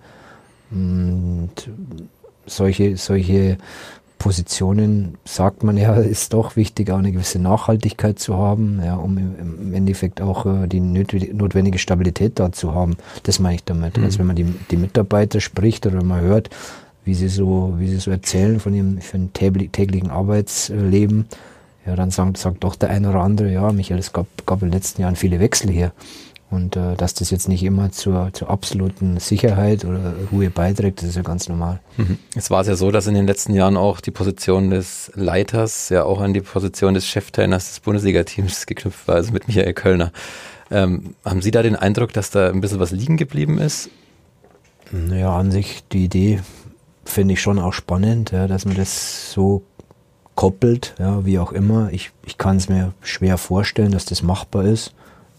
[0.70, 1.52] Und
[2.46, 3.58] solche, solche
[4.24, 9.18] Positionen sagt man ja, ist doch wichtig, auch eine gewisse Nachhaltigkeit zu haben, ja, um
[9.18, 12.96] im Endeffekt auch äh, die notwendige Stabilität da zu haben.
[13.24, 13.98] Das meine ich damit.
[13.98, 14.06] Mhm.
[14.06, 16.50] Also wenn man die, die Mitarbeiter spricht oder man hört,
[17.04, 21.26] wie sie so, wie sie so erzählen von ihrem, von täglichen Arbeitsleben,
[21.86, 24.70] ja, dann sagt, sagt doch der eine oder andere, ja, Michael, es gab, gab in
[24.70, 25.92] den letzten Jahren viele Wechsel hier.
[26.54, 31.10] Und äh, dass das jetzt nicht immer zur, zur absoluten Sicherheit oder Ruhe beiträgt, das
[31.10, 31.80] ist ja ganz normal.
[31.98, 32.20] Mhm.
[32.36, 35.90] Es war es ja so, dass in den letzten Jahren auch die Position des Leiters
[35.90, 40.12] ja auch an die Position des Cheftrainers des Bundesliga-Teams geknüpft war, also mit Michael Kölner.
[40.70, 43.90] Ähm, haben Sie da den Eindruck, dass da ein bisschen was liegen geblieben ist?
[44.92, 46.40] Naja, an sich die Idee
[47.04, 49.64] finde ich schon auch spannend, ja, dass man das so
[50.36, 51.90] koppelt, ja, wie auch immer.
[51.92, 54.94] Ich, ich kann es mir schwer vorstellen, dass das machbar ist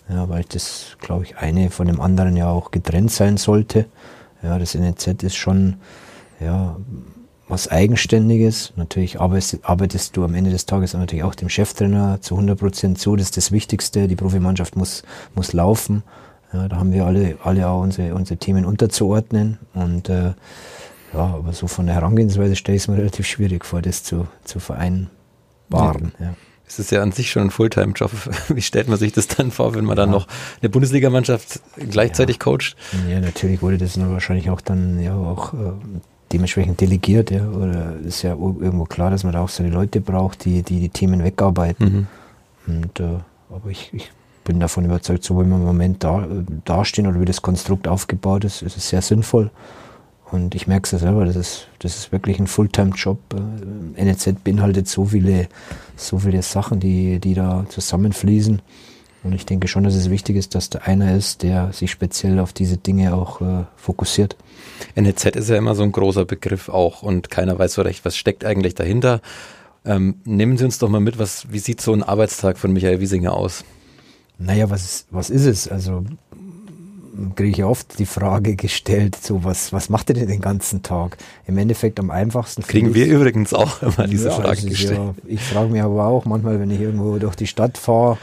[0.08, 3.86] ja, weil das, glaube ich, eine von dem anderen ja auch getrennt sein sollte.
[4.42, 5.76] Ja, das NEZ ist schon
[6.40, 6.76] ja,
[7.48, 8.72] was Eigenständiges.
[8.76, 12.98] Natürlich arbeitest, arbeitest, du am Ende des Tages natürlich auch dem Cheftrainer zu 100 Prozent
[12.98, 13.16] zu.
[13.16, 14.08] Das ist das Wichtigste.
[14.08, 15.02] Die Profimannschaft muss,
[15.34, 16.02] muss laufen.
[16.52, 19.58] Ja, da haben wir alle, alle auch unsere, unsere Themen unterzuordnen.
[19.72, 20.34] Und äh,
[21.12, 24.26] ja, aber so von der Herangehensweise stelle ich es mir relativ schwierig vor, das zu,
[24.44, 26.12] zu vereinbaren.
[26.18, 26.26] Ja.
[26.26, 26.34] ja.
[26.66, 28.10] Es ist ja an sich schon ein Fulltime-Job.
[28.48, 30.04] Wie stellt man sich das dann vor, wenn man ja.
[30.04, 30.26] dann noch
[30.60, 32.42] eine Bundesligamannschaft gleichzeitig ja.
[32.42, 32.76] coacht?
[33.08, 35.72] Ja, natürlich wurde das dann wahrscheinlich auch dann ja auch äh,
[36.32, 37.46] dementsprechend delegiert, ja.
[37.48, 40.88] Oder ist ja irgendwo klar, dass man da auch seine Leute braucht, die die, die
[40.88, 42.08] Themen wegarbeiten.
[42.66, 42.74] Mhm.
[42.74, 43.18] Und äh,
[43.50, 44.10] aber ich, ich
[44.44, 47.88] bin davon überzeugt, so wie wir im Moment da, äh, dastehen oder wie das Konstrukt
[47.88, 49.50] aufgebaut ist, ist es sehr sinnvoll.
[50.30, 53.18] Und ich merke es ja selber, das ist, das ist wirklich ein Fulltime-Job.
[53.96, 55.48] Äh, NEZ beinhaltet so viele,
[55.96, 58.60] so viele Sachen, die, die da zusammenfließen.
[59.22, 62.38] Und ich denke schon, dass es wichtig ist, dass da einer ist, der sich speziell
[62.38, 64.36] auf diese Dinge auch äh, fokussiert.
[64.96, 68.16] NEZ ist ja immer so ein großer Begriff auch und keiner weiß so recht, was
[68.16, 69.20] steckt eigentlich dahinter.
[69.86, 73.00] Ähm, nehmen Sie uns doch mal mit, was, wie sieht so ein Arbeitstag von Michael
[73.00, 73.64] Wiesinger aus?
[74.38, 75.68] Naja, was ist, was ist es?
[75.68, 76.04] Also
[77.36, 81.16] kriege ich oft die Frage gestellt, so was, was macht ihr denn den ganzen Tag?
[81.46, 82.62] Im Endeffekt am einfachsten.
[82.62, 84.98] Kriegen wir übrigens auch immer diese ja, Frage gestellt.
[84.98, 88.18] Ja, ich frage mich aber auch manchmal, wenn ich irgendwo durch die Stadt fahre,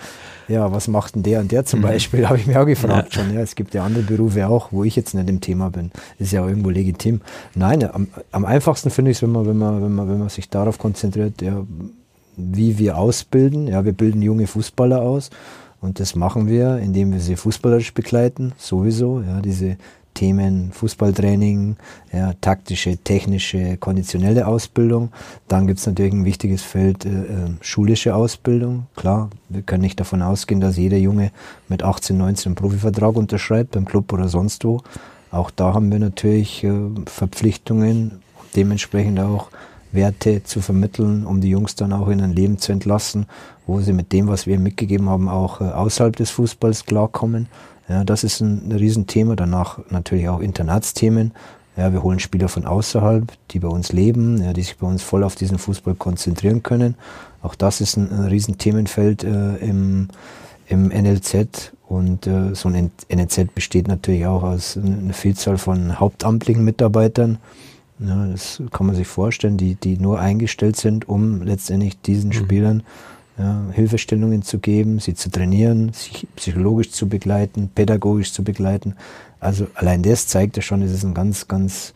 [0.48, 1.84] ja, was macht denn der und der zum mhm.
[1.84, 3.24] Beispiel, habe ich mir auch gefragt ja.
[3.24, 3.34] schon.
[3.34, 5.92] Ja, es gibt ja andere Berufe auch, wo ich jetzt nicht im Thema bin.
[6.20, 7.22] ist ja auch irgendwo legitim.
[7.56, 10.30] Nein, am, am einfachsten finde ich es, wenn man, wenn man, wenn man, wenn man
[10.30, 11.64] sich darauf konzentriert, ja,
[12.38, 13.68] wie wir ausbilden.
[13.68, 15.30] Ja, wir bilden junge Fußballer aus
[15.82, 19.22] und das machen wir, indem wir sie fußballerisch begleiten, sowieso.
[19.22, 19.78] Ja, diese
[20.14, 21.78] Themen Fußballtraining,
[22.12, 25.10] ja, taktische, technische, konditionelle Ausbildung.
[25.48, 28.88] Dann gibt es natürlich ein wichtiges Feld äh, äh, schulische Ausbildung.
[28.96, 31.32] Klar, wir können nicht davon ausgehen, dass jeder Junge
[31.70, 34.82] mit 18, 19 einen Profivertrag unterschreibt, beim Club oder sonst wo.
[35.32, 36.74] Auch da haben wir natürlich äh,
[37.06, 38.22] Verpflichtungen,
[38.56, 39.48] dementsprechend auch
[39.92, 43.26] Werte zu vermitteln, um die Jungs dann auch in ein Leben zu entlassen,
[43.68, 47.48] wo sie mit dem, was wir mitgegeben haben, auch äh, außerhalb des Fußballs klarkommen.
[47.90, 49.36] Ja, das ist ein, Riesenthema.
[49.36, 51.34] Danach natürlich auch Internatsthemen.
[51.78, 55.04] Ja, wir holen Spieler von außerhalb, die bei uns leben, ja, die sich bei uns
[55.04, 56.96] voll auf diesen Fußball konzentrieren können.
[57.42, 60.10] Auch das ist ein, ein Riesenthemenfeld äh, im,
[60.68, 61.74] im NLZ.
[61.88, 67.40] Und äh, so ein NLZ besteht natürlich auch aus einer Vielzahl von hauptamtlichen Mitarbeitern.
[68.04, 72.34] Ja, das kann man sich vorstellen, die, die nur eingestellt sind, um letztendlich diesen mhm.
[72.34, 72.84] Spielern
[73.38, 78.96] ja, Hilfestellungen zu geben, sie zu trainieren, sich psychologisch zu begleiten, pädagogisch zu begleiten.
[79.40, 81.94] Also allein das zeigt ja schon, es ist ein ganz, ganz,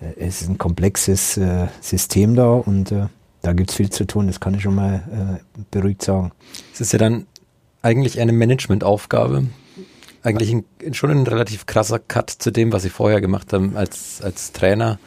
[0.00, 3.06] äh, es ist ein komplexes äh, System da und äh,
[3.42, 6.32] da gibt es viel zu tun, das kann ich schon mal äh, beruhigt sagen.
[6.74, 7.26] Es ist ja dann
[7.80, 9.46] eigentlich eine Managementaufgabe,
[10.22, 14.20] eigentlich ein, schon ein relativ krasser Cut zu dem, was Sie vorher gemacht haben als,
[14.22, 14.98] als Trainer.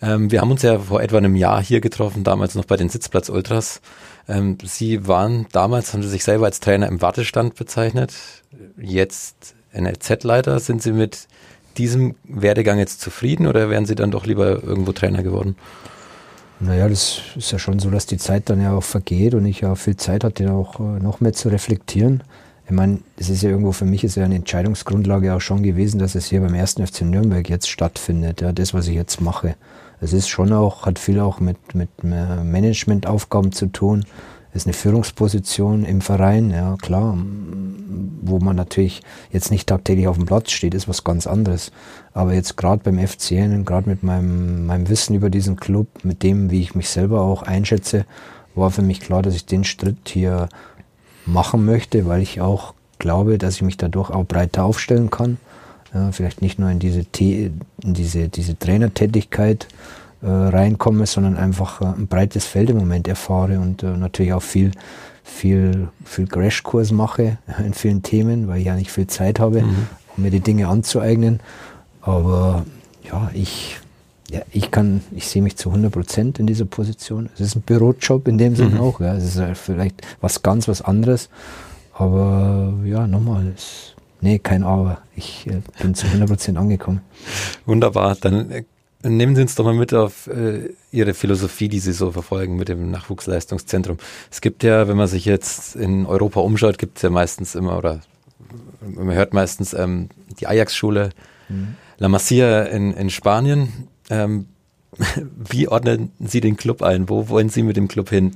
[0.00, 2.88] Ähm, wir haben uns ja vor etwa einem Jahr hier getroffen, damals noch bei den
[2.88, 3.80] Sitzplatz Ultras.
[4.28, 8.14] Ähm, Sie waren damals, haben Sie sich selber als Trainer im Wartestand bezeichnet.
[8.76, 10.58] Jetzt NLZ-Leiter.
[10.60, 11.26] Sind Sie mit
[11.78, 15.56] diesem Werdegang jetzt zufrieden oder wären Sie dann doch lieber irgendwo Trainer geworden?
[16.60, 19.62] Naja, das ist ja schon so, dass die Zeit dann ja auch vergeht und ich
[19.62, 22.22] ja viel Zeit hatte, auch äh, noch mehr zu reflektieren.
[22.72, 25.98] Ich meine, es ist ja irgendwo für mich ist ja eine Entscheidungsgrundlage auch schon gewesen,
[25.98, 28.40] dass es hier beim ersten FC Nürnberg jetzt stattfindet.
[28.40, 29.56] Ja, das, was ich jetzt mache
[30.02, 34.04] es ist schon auch, hat viel auch mit, mit Managementaufgaben zu tun.
[34.50, 37.16] Es ist eine Führungsposition im Verein, ja klar,
[38.20, 41.70] wo man natürlich jetzt nicht tagtäglich auf dem Platz steht, ist was ganz anderes.
[42.12, 46.50] Aber jetzt gerade beim FCN, gerade mit meinem, meinem Wissen über diesen Club, mit dem,
[46.50, 48.04] wie ich mich selber auch einschätze,
[48.54, 50.48] war für mich klar, dass ich den Schritt hier
[51.26, 55.38] machen möchte, weil ich auch glaube, dass ich mich dadurch auch breiter aufstellen kann
[55.94, 59.68] ja, vielleicht nicht nur in diese, in diese, diese Trainertätigkeit
[60.22, 64.42] äh, reinkomme, sondern einfach äh, ein breites Feld im Moment erfahre und äh, natürlich auch
[64.42, 64.70] viel,
[65.22, 69.86] viel, viel Crashkurs mache in vielen Themen, weil ich ja nicht viel Zeit habe, mhm.
[70.16, 71.40] um mir die Dinge anzueignen.
[72.00, 72.64] Aber
[73.04, 73.78] ja, ich,
[74.32, 77.28] ja, ich kann, ich sehe mich zu 100 Prozent in dieser Position.
[77.34, 78.80] Es ist ein Bürojob in dem Sinne mhm.
[78.80, 79.00] auch.
[79.00, 79.14] Ja.
[79.14, 81.28] Es ist vielleicht was ganz was anderes.
[81.92, 83.92] Aber ja, nochmal, es
[84.22, 85.02] Nee, kein Aber.
[85.16, 87.00] Ich äh, bin zu 100% angekommen.
[87.66, 88.16] Wunderbar.
[88.20, 88.64] Dann äh,
[89.02, 92.68] nehmen Sie uns doch mal mit auf äh, Ihre Philosophie, die Sie so verfolgen mit
[92.68, 93.98] dem Nachwuchsleistungszentrum.
[94.30, 97.76] Es gibt ja, wenn man sich jetzt in Europa umschaut, gibt es ja meistens immer,
[97.76, 98.00] oder
[98.80, 101.10] man hört meistens ähm, die Ajax-Schule,
[101.48, 101.74] mhm.
[101.98, 103.88] La Masia in, in Spanien.
[104.12, 104.46] Ähm,
[105.50, 107.08] wie ordnen Sie den Club ein?
[107.08, 108.32] Wo wollen Sie mit dem Club hin?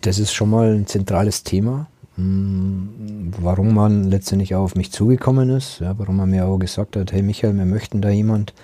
[0.00, 1.86] Das ist schon mal ein zentrales Thema.
[2.16, 6.96] Hm, warum man letztendlich auch auf mich zugekommen ist, ja, warum man mir auch gesagt
[6.96, 8.54] hat, hey Michael, wir möchten da jemand,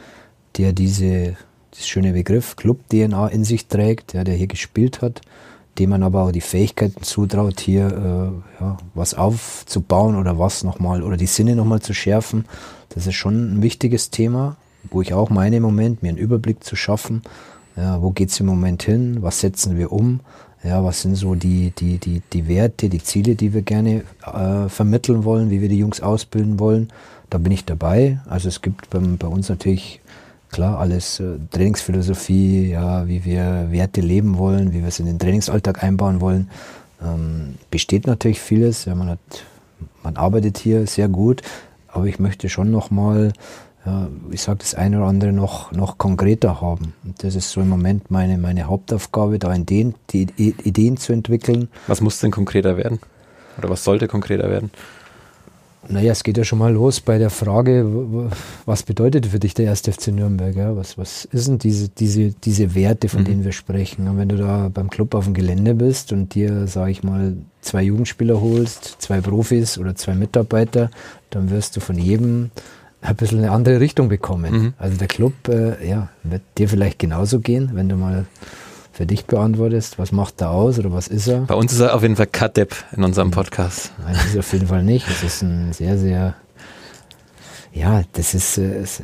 [0.56, 1.36] der diese,
[1.70, 5.20] das schöne Begriff Club-DNA in sich trägt, ja, der hier gespielt hat,
[5.78, 11.02] dem man aber auch die Fähigkeiten zutraut, hier äh, ja, was aufzubauen oder was nochmal,
[11.02, 12.46] oder die Sinne nochmal zu schärfen.
[12.88, 14.56] Das ist schon ein wichtiges Thema,
[14.90, 17.22] wo ich auch meine im Moment, mir einen Überblick zu schaffen,
[17.76, 20.20] ja, wo geht's im Moment hin, was setzen wir um,
[20.64, 24.68] ja, was sind so die, die, die, die Werte, die Ziele, die wir gerne äh,
[24.68, 26.88] vermitteln wollen, wie wir die Jungs ausbilden wollen?
[27.30, 28.20] Da bin ich dabei.
[28.28, 30.00] Also es gibt bei, bei uns natürlich
[30.52, 35.18] klar alles äh, Trainingsphilosophie, ja, wie wir Werte leben wollen, wie wir es in den
[35.18, 36.48] Trainingsalltag einbauen wollen.
[37.02, 38.84] Ähm, besteht natürlich vieles.
[38.84, 39.18] Ja, man hat,
[40.04, 41.42] man arbeitet hier sehr gut,
[41.88, 43.32] aber ich möchte schon nochmal
[44.30, 46.94] ich sage das eine oder andere noch, noch konkreter haben.
[47.04, 51.68] Und das ist so im Moment meine, meine Hauptaufgabe, da Ideen, die Ideen zu entwickeln.
[51.88, 53.00] Was muss denn konkreter werden?
[53.58, 54.70] Oder was sollte konkreter werden?
[55.88, 57.84] Naja, es geht ja schon mal los bei der Frage,
[58.66, 60.54] was bedeutet für dich der erste FC Nürnberg?
[60.54, 60.76] Ja?
[60.76, 63.24] Was, was ist denn diese, diese, diese Werte, von mhm.
[63.24, 64.06] denen wir sprechen?
[64.06, 67.36] Und wenn du da beim Club auf dem Gelände bist und dir, sage ich mal,
[67.62, 70.88] zwei Jugendspieler holst, zwei Profis oder zwei Mitarbeiter,
[71.30, 72.52] dann wirst du von jedem
[73.02, 74.52] ein bisschen eine andere Richtung bekommen.
[74.52, 74.74] Mhm.
[74.78, 78.26] Also der Club, äh, ja, wird dir vielleicht genauso gehen, wenn du mal
[78.92, 79.98] für dich beantwortest.
[79.98, 81.40] Was macht er aus oder was ist er?
[81.40, 83.92] Bei uns ist er auf jeden Fall Kadep in unserem Podcast.
[84.04, 85.08] Nein, das ist auf jeden Fall nicht.
[85.08, 86.34] Es ist ein sehr, sehr,
[87.72, 89.02] ja, das ist, äh, ist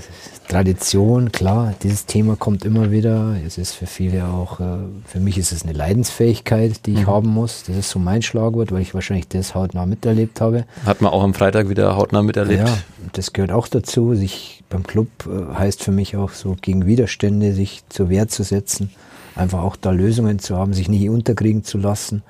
[0.49, 1.75] Tradition, klar.
[1.83, 3.37] Dieses Thema kommt immer wieder.
[3.47, 7.07] Es ist für viele auch, äh, für mich ist es eine Leidensfähigkeit, die ich mhm.
[7.07, 7.65] haben muss.
[7.67, 10.65] Das ist so mein Schlagwort, weil ich wahrscheinlich das hautnah miterlebt habe.
[10.85, 12.67] Hat man auch am Freitag wieder hautnah miterlebt.
[12.67, 12.79] Ja,
[13.13, 14.15] das gehört auch dazu.
[14.15, 18.43] Sich beim Club äh, heißt für mich auch so gegen Widerstände sich zur Wehr zu
[18.43, 18.91] setzen
[19.39, 22.23] einfach auch da Lösungen zu haben, sich nicht unterkriegen zu lassen.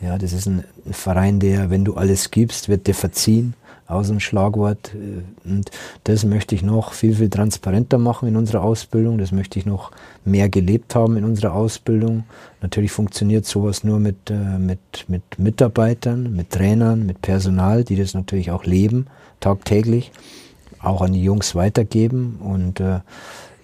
[0.00, 3.54] Ja, das ist ein Verein, der, wenn du alles gibst, wird dir verziehen.
[3.90, 4.92] Aus ein Schlagwort.
[5.44, 5.70] Und
[6.04, 9.18] das möchte ich noch viel, viel transparenter machen in unserer Ausbildung.
[9.18, 9.90] Das möchte ich noch
[10.24, 12.24] mehr gelebt haben in unserer Ausbildung.
[12.62, 18.14] Natürlich funktioniert sowas nur mit, äh, mit, mit Mitarbeitern, mit Trainern, mit Personal, die das
[18.14, 19.06] natürlich auch leben,
[19.40, 20.12] tagtäglich,
[20.80, 22.38] auch an die Jungs weitergeben.
[22.40, 23.00] Und äh,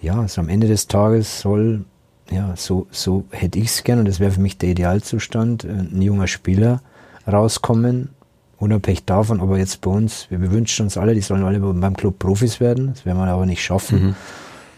[0.03, 1.85] ja, also am Ende des Tages soll
[2.31, 5.69] ja, so, so hätte ich es gern und das wäre für mich der Idealzustand, äh,
[5.69, 6.83] ein junger Spieler
[7.27, 8.11] rauskommen,
[8.59, 12.19] unabhängig davon, aber jetzt bei uns, wir wünschen uns alle, die sollen alle beim Club
[12.19, 14.09] Profis werden, das werden wir aber nicht schaffen.
[14.09, 14.14] Mhm.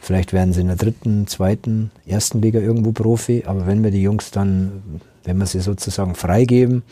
[0.00, 4.02] Vielleicht werden sie in der dritten, zweiten, ersten Liga irgendwo Profi, aber wenn wir die
[4.02, 6.82] Jungs dann, wenn wir sie sozusagen freigeben,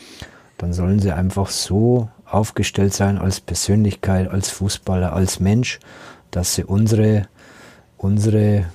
[0.59, 5.79] dann sollen sie einfach so aufgestellt sein als Persönlichkeit, als Fußballer, als Mensch,
[6.31, 7.29] dass sie unsere,
[7.97, 8.67] unsere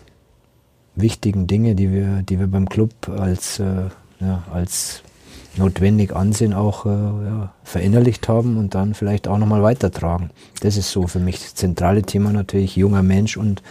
[0.95, 5.04] wichtigen Dinge, die wir, die wir beim Club als, äh, ja, als
[5.58, 10.30] notwendig ansehen, auch äh, ja, verinnerlicht haben und dann vielleicht auch nochmal weitertragen.
[10.62, 13.62] Das ist so für mich das zentrale Thema natürlich, junger Mensch und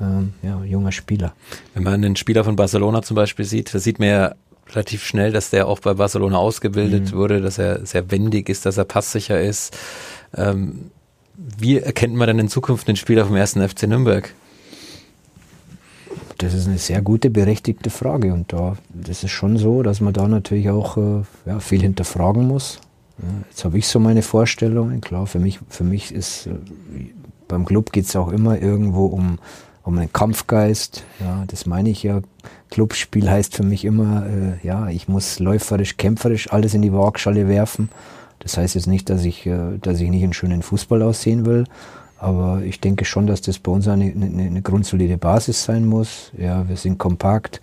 [0.00, 1.32] ähm, ja, junger Spieler.
[1.74, 4.34] Wenn man einen Spieler von Barcelona zum Beispiel sieht, da sieht man ja
[4.70, 7.16] relativ schnell, dass der auch bei Barcelona ausgebildet mhm.
[7.16, 9.76] wurde, dass er sehr wendig ist, dass er passsicher ist.
[10.34, 10.90] Ähm,
[11.34, 14.32] wie erkennt man denn in Zukunft den Spieler vom ersten FC Nürnberg?
[16.38, 18.32] Das ist eine sehr gute, berechtigte Frage.
[18.32, 22.46] Und da, das ist schon so, dass man da natürlich auch äh, ja, viel hinterfragen
[22.46, 22.80] muss.
[23.48, 25.00] Jetzt habe ich so meine Vorstellungen.
[25.00, 26.50] Klar, für mich, für mich ist, äh,
[27.48, 29.38] beim Club geht es auch immer irgendwo um,
[29.84, 31.04] um einen Kampfgeist.
[31.20, 32.20] Ja, das meine ich ja.
[32.70, 37.48] Clubspiel heißt für mich immer, äh, ja, ich muss läuferisch, kämpferisch alles in die Waagschale
[37.48, 37.90] werfen.
[38.38, 41.64] Das heißt jetzt nicht, dass ich, äh, dass ich nicht einen schönen Fußball aussehen will,
[42.22, 46.30] aber ich denke schon, dass das bei uns eine, eine, eine grundsolide Basis sein muss.
[46.38, 47.60] Ja, wir sind kompakt,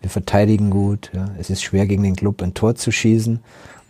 [0.00, 1.10] wir verteidigen gut.
[1.12, 1.30] Ja.
[1.40, 3.40] Es ist schwer, gegen den Club ein Tor zu schießen.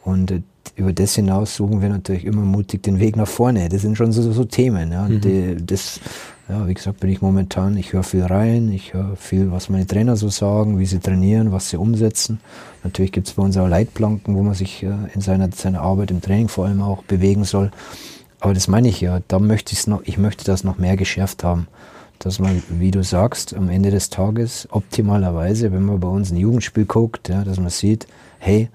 [0.05, 0.41] Und äh,
[0.75, 3.69] über das hinaus suchen wir natürlich immer mutig den Weg nach vorne.
[3.69, 4.91] Das sind schon so, so Themen.
[4.91, 5.07] Ja.
[5.07, 5.21] Mhm.
[5.21, 6.01] Die, das,
[6.49, 9.87] ja, wie gesagt, bin ich momentan, ich höre viel rein, ich höre viel, was meine
[9.87, 12.41] Trainer so sagen, wie sie trainieren, was sie umsetzen.
[12.85, 16.11] Natürlich gibt es bei uns auch Leitplanken, wo man sich äh, in seiner, seiner Arbeit
[16.11, 17.71] im Training vor allem auch bewegen soll.
[18.47, 21.43] Aber das meine ich ja, da möchte ich noch, ich möchte das noch mehr geschärft
[21.43, 21.67] haben.
[22.21, 26.37] Dass man, wie du sagst, am Ende des Tages optimalerweise, wenn man bei uns ein
[26.37, 28.07] Jugendspiel guckt, ja, dass man sieht,
[28.39, 28.69] hey,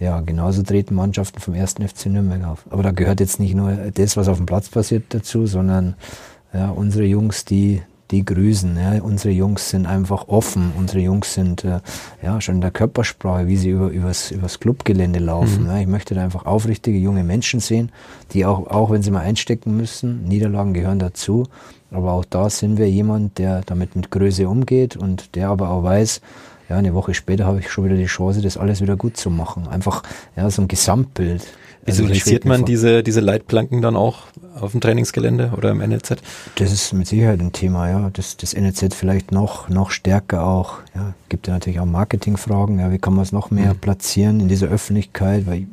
[0.00, 2.64] ja, genauso treten Mannschaften vom ersten FC Nürnberg auf.
[2.68, 5.94] Aber da gehört jetzt nicht nur das, was auf dem Platz passiert dazu, sondern
[6.52, 8.76] ja, unsere Jungs, die, die grüßen.
[8.76, 9.02] Ja.
[9.02, 10.72] Unsere Jungs sind einfach offen.
[10.76, 11.80] Unsere Jungs sind äh,
[12.22, 15.64] ja schon in der Körpersprache, wie sie über, übers, übers Clubgelände laufen.
[15.64, 15.70] Mhm.
[15.70, 15.78] Ja.
[15.78, 17.90] Ich möchte da einfach aufrichtige junge Menschen sehen,
[18.32, 21.46] die auch, auch wenn sie mal einstecken müssen, Niederlagen gehören dazu.
[21.90, 25.82] Aber auch da sind wir jemand, der damit mit Größe umgeht und der aber auch
[25.82, 26.20] weiß,
[26.68, 29.30] ja, eine Woche später habe ich schon wieder die Chance, das alles wieder gut zu
[29.30, 29.68] machen.
[29.68, 30.02] Einfach,
[30.36, 31.46] ja, so ein Gesamtbild.
[31.86, 34.24] Visualisiert also man diese, diese Leitplanken dann auch
[34.60, 36.16] auf dem Trainingsgelände oder im NLZ?
[36.56, 38.10] Das ist mit Sicherheit ein Thema, ja.
[38.12, 40.78] Das, das NLZ vielleicht noch, noch stärker auch.
[40.94, 42.78] Ja, gibt ja natürlich auch Marketingfragen.
[42.78, 43.78] Ja, wie kann man es noch mehr mhm.
[43.78, 45.46] platzieren in dieser Öffentlichkeit?
[45.46, 45.66] Weil ich,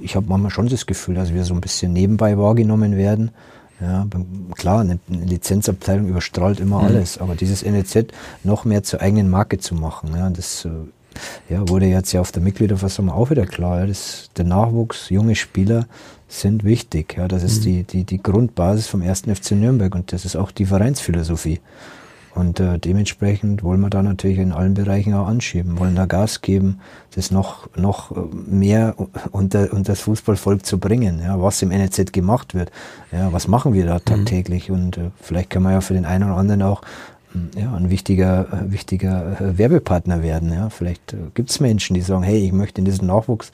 [0.00, 3.30] ich habe manchmal schon das Gefühl, dass wir so ein bisschen nebenbei wahrgenommen werden.
[3.80, 4.06] Ja,
[4.54, 6.86] klar, eine, Lizenzabteilung überstrahlt immer mhm.
[6.86, 8.06] alles, aber dieses NLZ
[8.42, 10.70] noch mehr zur eigenen Marke zu machen, ja, das äh,
[11.48, 13.80] ja, wurde jetzt ja auf der Mitgliederversammlung auch wieder klar.
[13.80, 15.86] Ja, das, der Nachwuchs, junge Spieler
[16.28, 17.14] sind wichtig.
[17.16, 17.64] Ja, das ist mhm.
[17.64, 21.60] die, die, die Grundbasis vom ersten FC Nürnberg und das ist auch die Vereinsphilosophie.
[22.36, 26.42] Und äh, dementsprechend wollen wir da natürlich in allen Bereichen auch anschieben, wollen da Gas
[26.42, 26.80] geben,
[27.14, 28.94] das noch, noch mehr
[29.32, 32.70] unter, unter das Fußballvolk zu bringen, ja, was im NLZ gemacht wird,
[33.10, 34.04] ja, was machen wir da mhm.
[34.04, 34.74] tagtäglich mhm.
[34.74, 36.82] und äh, vielleicht können wir ja für den einen oder anderen auch
[37.56, 40.52] ja, ein wichtiger, äh, wichtiger äh, Werbepartner werden.
[40.52, 40.70] Ja.
[40.70, 43.52] Vielleicht äh, gibt es Menschen, die sagen, hey, ich möchte in diesen Nachwuchs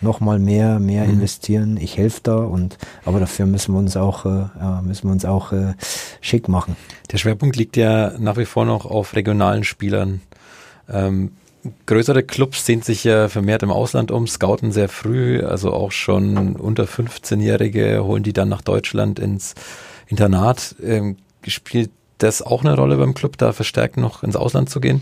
[0.00, 1.10] nochmal mehr, mehr Mhm.
[1.14, 1.76] investieren.
[1.80, 5.52] Ich helfe da und aber dafür müssen wir uns auch, äh, müssen wir uns auch
[5.52, 5.74] äh,
[6.20, 6.76] schick machen.
[7.12, 10.20] Der Schwerpunkt liegt ja nach wie vor noch auf regionalen Spielern.
[10.88, 11.32] Ähm,
[11.86, 16.56] größere Clubs sehen sich ja vermehrt im Ausland um, scouten sehr früh, also auch schon
[16.56, 19.54] unter 15-Jährige holen die dann nach Deutschland ins
[20.08, 20.74] Internat.
[20.82, 21.16] Ähm,
[21.46, 25.00] spielt das auch eine Rolle beim Club, da verstärkt noch ins Ausland zu gehen?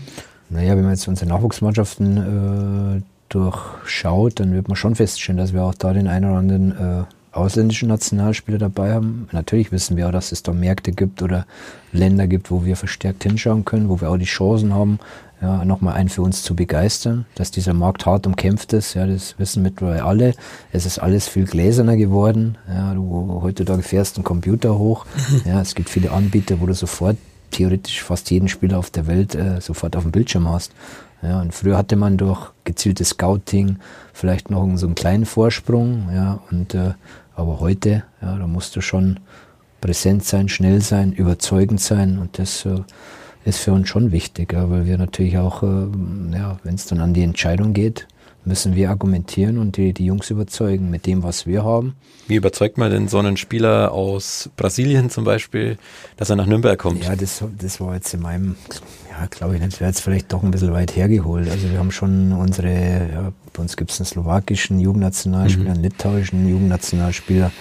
[0.49, 5.63] Naja, wenn man jetzt unsere Nachwuchsmannschaften äh, durchschaut, dann wird man schon feststellen, dass wir
[5.63, 9.29] auch da den einen oder anderen äh, ausländischen Nationalspieler dabei haben.
[9.31, 11.45] Natürlich wissen wir auch, dass es da Märkte gibt oder
[11.93, 14.99] Länder gibt, wo wir verstärkt hinschauen können, wo wir auch die Chancen haben,
[15.41, 19.37] ja, nochmal einen für uns zu begeistern, dass dieser Markt hart umkämpft ist, ja, das
[19.39, 20.33] wissen mittlerweile alle.
[20.71, 22.57] Es ist alles viel gläserner geworden.
[22.67, 25.05] Ja, du heutzutage fährst einen Computer hoch.
[25.45, 27.17] Ja, es gibt viele Anbieter, wo du sofort
[27.49, 30.73] theoretisch fast jeden Spieler auf der Welt äh, sofort auf dem Bildschirm hast.
[31.21, 33.77] Ja, und früher hatte man durch gezieltes Scouting
[34.13, 36.93] vielleicht noch so einen kleinen Vorsprung, ja, und äh,
[37.35, 39.19] aber heute, ja, da musst du schon
[39.81, 42.81] präsent sein, schnell sein, überzeugend sein und das äh,
[43.45, 45.87] ist für uns schon wichtig, ja, weil wir natürlich auch, äh,
[46.33, 48.07] ja, wenn es dann an die Entscheidung geht,
[48.43, 51.95] müssen wir argumentieren und die, die Jungs überzeugen mit dem, was wir haben.
[52.27, 55.77] Wie überzeugt man denn so einen Spieler aus Brasilien zum Beispiel,
[56.17, 57.03] dass er nach Nürnberg kommt?
[57.03, 58.55] Ja, das, das war jetzt in meinem,
[59.11, 61.49] ja, glaube ich nicht, wäre jetzt vielleicht doch ein bisschen weit hergeholt.
[61.49, 66.47] Also wir haben schon unsere, ja, bei uns gibt es einen slowakischen Jugendnationalspieler, einen litauischen
[66.47, 67.51] Jugendnationalspieler.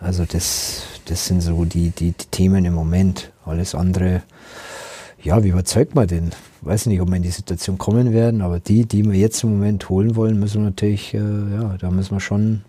[0.00, 3.32] Also das, das sind so die, die, die Themen im Moment.
[3.44, 4.22] Alles andere,
[5.22, 6.30] ja, wie überzeugt man den?
[6.60, 9.50] Weiß nicht, ob wir in die Situation kommen werden, aber die, die wir jetzt im
[9.50, 12.62] Moment holen wollen, müssen wir natürlich, äh, ja, da müssen wir schon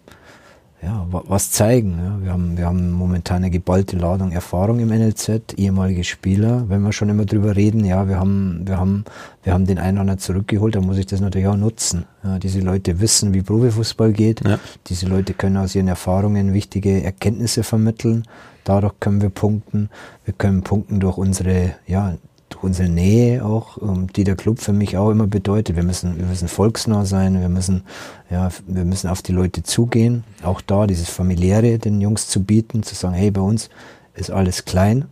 [0.82, 1.98] ja, wa- was zeigen.
[2.04, 2.20] Ja.
[2.24, 6.66] Wir, haben, wir haben momentan eine geballte Ladung Erfahrung im NLZ, ehemalige Spieler.
[6.70, 9.04] Wenn wir schon immer drüber reden, ja, wir haben, wir haben,
[9.44, 12.06] wir haben den einen oder anderen zurückgeholt, dann muss ich das natürlich auch nutzen.
[12.24, 14.48] Ja, diese Leute wissen, wie Profifußball geht.
[14.48, 14.60] Ja.
[14.88, 18.24] Diese Leute können aus ihren Erfahrungen wichtige Erkenntnisse vermitteln.
[18.64, 19.90] Dadurch können wir punkten.
[20.26, 22.16] Wir können punkten durch unsere, ja,
[22.62, 25.76] unsere Nähe auch, ähm, die der Club für mich auch immer bedeutet.
[25.76, 27.84] Wir müssen, wir müssen volksnah sein, wir müssen,
[28.30, 30.24] ja, wir müssen auf die Leute zugehen.
[30.44, 33.70] Auch da dieses familiäre den Jungs zu bieten, zu sagen, hey, bei uns
[34.16, 35.06] ist alles klein,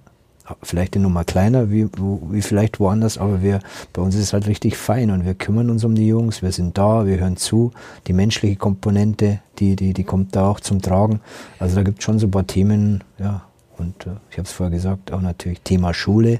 [0.62, 3.60] vielleicht die Nummer kleiner wie, wie vielleicht woanders, aber wir,
[3.94, 6.52] bei uns ist es halt richtig fein und wir kümmern uns um die Jungs, wir
[6.52, 7.72] sind da, wir hören zu.
[8.08, 11.20] Die menschliche Komponente, die, die, die kommt da auch zum Tragen.
[11.60, 13.44] Also da gibt es schon so ein paar Themen, ja,
[13.78, 16.40] und äh, ich habe es vorher gesagt, auch natürlich Thema Schule,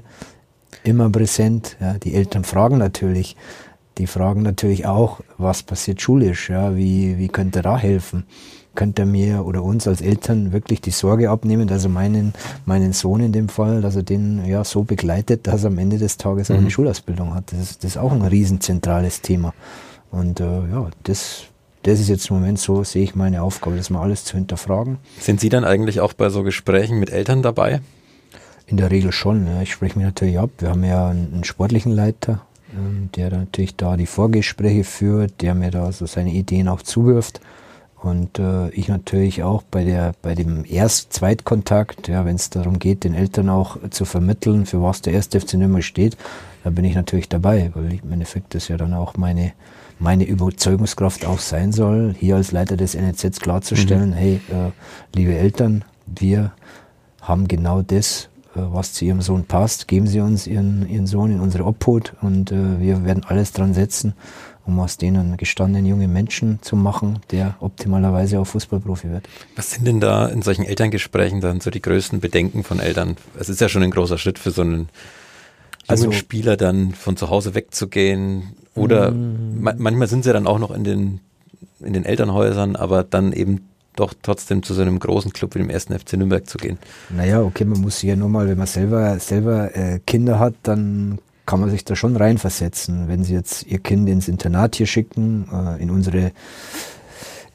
[0.84, 1.76] immer präsent.
[1.80, 1.94] Ja.
[1.94, 3.36] Die Eltern fragen natürlich,
[3.98, 8.24] die fragen natürlich auch, was passiert schulisch, ja, wie, wie könnte er da helfen?
[8.74, 12.34] Könnte er mir oder uns als Eltern wirklich die Sorge abnehmen, dass er meinen,
[12.66, 15.96] meinen Sohn in dem Fall, dass er den ja so begleitet, dass er am Ende
[15.96, 17.52] des Tages auch eine Schulausbildung hat.
[17.52, 19.54] Das ist, das ist auch ein riesenzentrales Thema.
[20.10, 21.44] Und äh, ja, das,
[21.84, 24.98] das ist jetzt im Moment so, sehe ich meine Aufgabe, das mal alles zu hinterfragen.
[25.20, 27.80] Sind Sie dann eigentlich auch bei so Gesprächen mit Eltern dabei?
[28.66, 29.46] In der Regel schon.
[29.46, 29.62] Ja.
[29.62, 30.50] Ich spreche mich natürlich ab.
[30.58, 32.42] Wir haben ja einen, einen sportlichen Leiter,
[32.74, 37.40] ähm, der natürlich da die Vorgespräche führt, der mir da so seine Ideen auch zuwirft.
[38.02, 42.78] Und äh, ich natürlich auch bei der bei dem Erst Zweitkontakt, ja, wenn es darum
[42.78, 46.16] geht, den Eltern auch zu vermitteln, für was der erste FC Nürnberg steht,
[46.62, 49.52] da bin ich natürlich dabei, weil ich, im Endeffekt das ja dann auch meine
[49.98, 54.70] meine Überzeugungskraft auch sein soll, hier als Leiter des NLZ klarzustellen, hey, äh,
[55.14, 56.52] liebe Eltern, wir
[57.20, 59.88] haben genau das, was zu Ihrem Sohn passt.
[59.88, 63.74] Geben Sie uns Ihren, Ihren Sohn in unsere Obhut und äh, wir werden alles dran
[63.74, 64.14] setzen,
[64.64, 69.28] um aus denen einen gestandenen jungen Menschen zu machen, der optimalerweise auch Fußballprofi wird.
[69.54, 73.16] Was sind denn da in solchen Elterngesprächen dann so die größten Bedenken von Eltern?
[73.38, 74.88] Es ist ja schon ein großer Schritt für so einen jungen
[75.88, 78.54] Also- Spieler dann von zu Hause wegzugehen.
[78.74, 81.20] Oder ma manchmal sind sie dann auch noch in den,
[81.80, 85.70] in den Elternhäusern, aber dann eben doch trotzdem zu so einem großen Club wie dem
[85.70, 86.78] ersten FC Nürnberg zu gehen.
[87.10, 91.18] Naja, okay, man muss ja nur mal, wenn man selber, selber äh, Kinder hat, dann
[91.46, 93.08] kann man sich da schon reinversetzen.
[93.08, 96.32] Wenn Sie jetzt Ihr Kind ins Internat hier schicken, äh, in unsere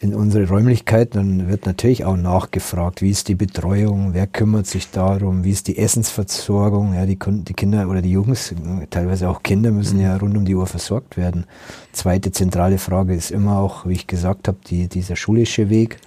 [0.02, 4.90] in unsere Räumlichkeit, dann wird natürlich auch nachgefragt, wie ist die Betreuung, wer kümmert sich
[4.90, 8.54] darum, wie ist die Essensversorgung, ja, die, die Kinder oder die Jungs,
[8.90, 11.46] teilweise auch Kinder müssen ja rund um die Uhr versorgt werden.
[11.92, 16.00] Zweite zentrale Frage ist immer auch, wie ich gesagt habe, die, dieser schulische Weg.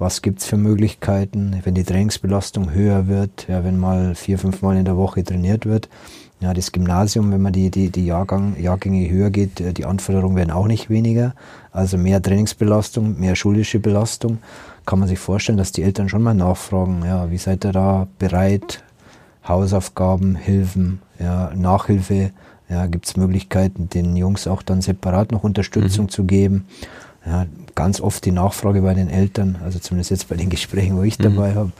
[0.00, 4.78] Was gibt's für Möglichkeiten, wenn die Trainingsbelastung höher wird, ja, wenn mal vier, fünf Mal
[4.78, 5.90] in der Woche trainiert wird.
[6.40, 10.36] Ja, das Gymnasium, wenn man die, die, die Jahrgang, Jahrgänge höher geht, äh, die Anforderungen
[10.36, 11.34] werden auch nicht weniger.
[11.70, 14.38] Also mehr Trainingsbelastung, mehr schulische Belastung.
[14.86, 18.08] Kann man sich vorstellen, dass die Eltern schon mal nachfragen, ja, wie seid ihr da
[18.18, 18.82] bereit?
[19.46, 22.30] Hausaufgaben, Hilfen, ja, Nachhilfe,
[22.70, 26.64] ja, gibt's Möglichkeiten, den Jungs auch dann separat noch Unterstützung zu geben.
[27.26, 31.02] Ja, ganz oft die Nachfrage bei den Eltern, also zumindest jetzt bei den Gesprächen, wo
[31.02, 31.22] ich Mhm.
[31.24, 31.72] dabei habe.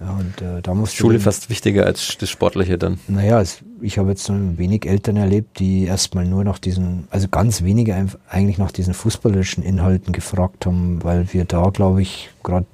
[0.00, 2.98] Ja, und äh, da muss Schule fast wichtiger als das Sportliche dann.
[3.06, 7.28] Naja, es, ich habe jetzt nur wenig Eltern erlebt, die erstmal nur nach diesen, also
[7.28, 7.94] ganz wenige
[8.28, 12.66] eigentlich nach diesen fußballerischen Inhalten gefragt haben, weil wir da, glaube ich, gerade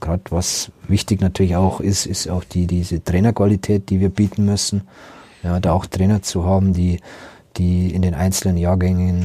[0.00, 4.82] gerade was wichtig natürlich auch ist, ist auch die diese Trainerqualität, die wir bieten müssen.
[5.44, 6.98] Ja, da auch Trainer zu haben, die
[7.56, 9.24] die in den einzelnen Jahrgängen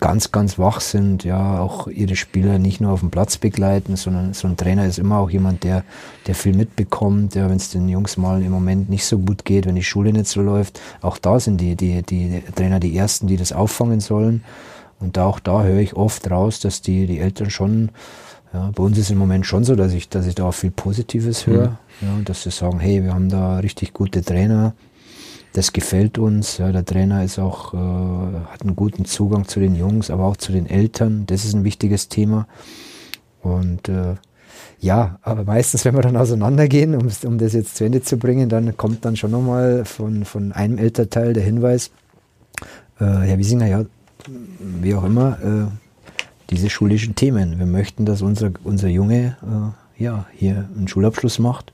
[0.00, 4.34] ganz, ganz wach sind, ja, auch ihre Spieler nicht nur auf dem Platz begleiten, sondern
[4.34, 5.84] so ein Trainer ist immer auch jemand, der,
[6.26, 9.66] der viel mitbekommt, ja, wenn es den Jungs mal im Moment nicht so gut geht,
[9.66, 13.26] wenn die Schule nicht so läuft, auch da sind die, die, die Trainer die Ersten,
[13.26, 14.44] die das auffangen sollen.
[14.98, 17.90] Und auch da höre ich oft raus, dass die, die Eltern schon,
[18.54, 20.70] ja, bei uns ist im Moment schon so, dass ich, dass ich da auch viel
[20.70, 24.74] Positives höre, ja, und dass sie sagen, hey, wir haben da richtig gute Trainer,
[25.56, 26.58] das gefällt uns.
[26.58, 30.36] Ja, der Trainer ist auch, äh, hat einen guten Zugang zu den Jungs, aber auch
[30.36, 31.24] zu den Eltern.
[31.26, 32.46] Das ist ein wichtiges Thema.
[33.40, 34.16] Und äh,
[34.80, 38.50] ja, aber meistens, wenn wir dann auseinandergehen, um, um das jetzt zu Ende zu bringen,
[38.50, 41.90] dann kommt dann schon nochmal von, von einem Elternteil der Hinweis,
[43.00, 43.84] äh, Herr Wiesinger, ja,
[44.82, 45.70] wie auch immer, äh,
[46.50, 47.58] diese schulischen Themen.
[47.58, 49.36] Wir möchten, dass unser, unser Junge
[49.98, 51.72] äh, ja, hier einen Schulabschluss macht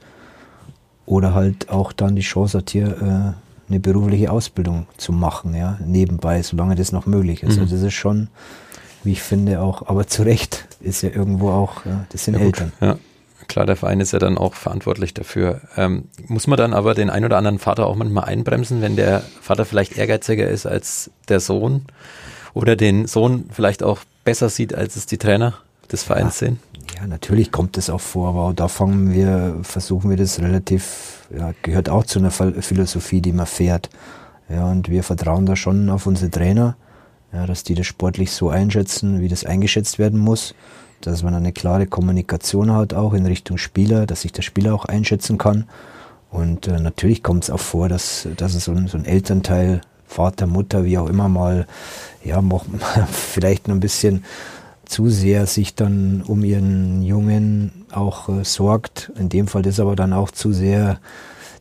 [1.05, 5.79] oder halt auch dann die Chance hat, hier äh, eine berufliche Ausbildung zu machen, ja,
[5.85, 7.57] nebenbei, solange das noch möglich ist.
[7.57, 7.63] Mhm.
[7.63, 8.29] Also das ist schon,
[9.05, 12.41] wie ich finde, auch, aber zu Recht ist ja irgendwo auch, ja, das sind Ja,
[12.41, 12.73] gut, Eltern.
[12.81, 12.99] Ja.
[13.49, 15.61] Klar, der Verein ist ja dann auch verantwortlich dafür.
[15.77, 19.23] Ähm, muss man dann aber den ein oder anderen Vater auch manchmal einbremsen, wenn der
[19.41, 21.83] Vater vielleicht ehrgeiziger ist als der Sohn
[22.55, 25.55] oder den Sohn vielleicht auch besser sieht, als es die Trainer
[25.91, 26.61] des Vereins sehen?
[27.03, 31.53] Ja, natürlich kommt das auch vor, aber da fangen wir, versuchen wir das relativ, ja,
[31.63, 33.91] gehört auch zu einer Phil- Philosophie, die man fährt.
[34.49, 36.77] Ja, und wir vertrauen da schon auf unsere Trainer,
[37.33, 40.55] ja, dass die das sportlich so einschätzen, wie das eingeschätzt werden muss,
[41.01, 44.85] dass man eine klare Kommunikation hat, auch in Richtung Spieler, dass sich der Spieler auch
[44.85, 45.65] einschätzen kann.
[46.31, 49.81] Und äh, natürlich kommt es auch vor, dass, dass es so ein, so ein Elternteil,
[50.07, 51.67] Vater, Mutter, wie auch immer mal,
[52.23, 52.41] ja,
[53.11, 54.23] vielleicht noch ein bisschen
[54.93, 59.11] zu sehr sich dann um ihren Jungen auch äh, sorgt.
[59.19, 61.01] In dem Fall das aber dann auch zu sehr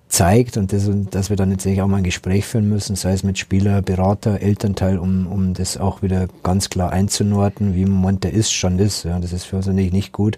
[0.09, 3.23] zeigt und das, dass wir dann letztendlich auch mal ein Gespräch führen müssen, sei es
[3.23, 8.25] mit Spieler, Berater, Elternteil, um, um das auch wieder ganz klar einzunordnen, wie im Moment
[8.25, 9.05] der Ist-Stand ist.
[9.05, 10.37] Ja, das ist für uns natürlich nicht gut,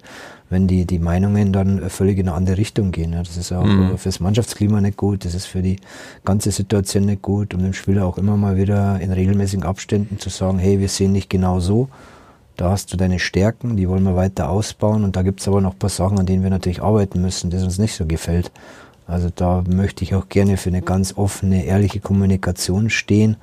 [0.51, 3.13] wenn die, die Meinungen dann völlig in eine andere Richtung gehen.
[3.13, 3.97] Ja, das ist auch Mhm.
[3.97, 5.77] fürs Mannschaftsklima nicht gut, das ist für die
[6.23, 10.29] ganze Situation nicht gut, um dem Spieler auch immer mal wieder in regelmäßigen Abständen zu
[10.29, 11.89] sagen, hey, wir sehen nicht genau so,
[12.55, 15.73] da hast du deine Stärken, die wollen wir weiter ausbauen und da gibt's aber noch
[15.73, 18.51] ein paar Sachen, an denen wir natürlich arbeiten müssen, das uns nicht so gefällt.
[19.07, 23.37] Also da möchte ich auch gerne für eine ganz offene, ehrliche Kommunikation stehen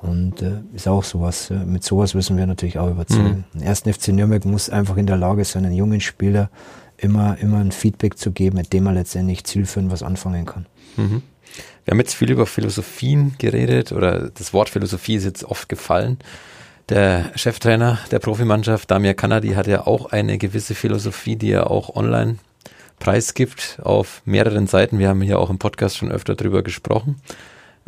[0.00, 1.50] und äh, ist auch sowas.
[1.50, 3.44] Äh, mit sowas müssen wir natürlich auch überzeugen.
[3.52, 3.60] Mhm.
[3.60, 3.80] Der 1.
[3.80, 6.50] FC Nürnberg muss einfach in der Lage sein, einen jungen Spieler
[6.96, 10.66] immer, immer ein Feedback zu geben, mit dem er letztendlich zielführend was anfangen kann.
[10.96, 11.22] Mhm.
[11.84, 16.18] Wir haben jetzt viel über Philosophien geredet oder das Wort Philosophie ist jetzt oft gefallen.
[16.88, 21.96] Der Cheftrainer der Profimannschaft, Damir Kanadi, hat ja auch eine gewisse Philosophie, die er auch
[21.96, 22.36] online
[23.00, 24.98] preisgibt auf mehreren Seiten.
[24.98, 27.16] Wir haben hier auch im Podcast schon öfter drüber gesprochen.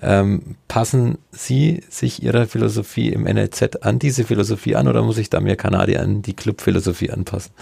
[0.01, 5.31] Ähm, passen Sie sich Ihrer Philosophie im NLZ an diese Philosophie an oder muss sich
[5.31, 7.53] Damir Kanadi an die Clubphilosophie anpassen?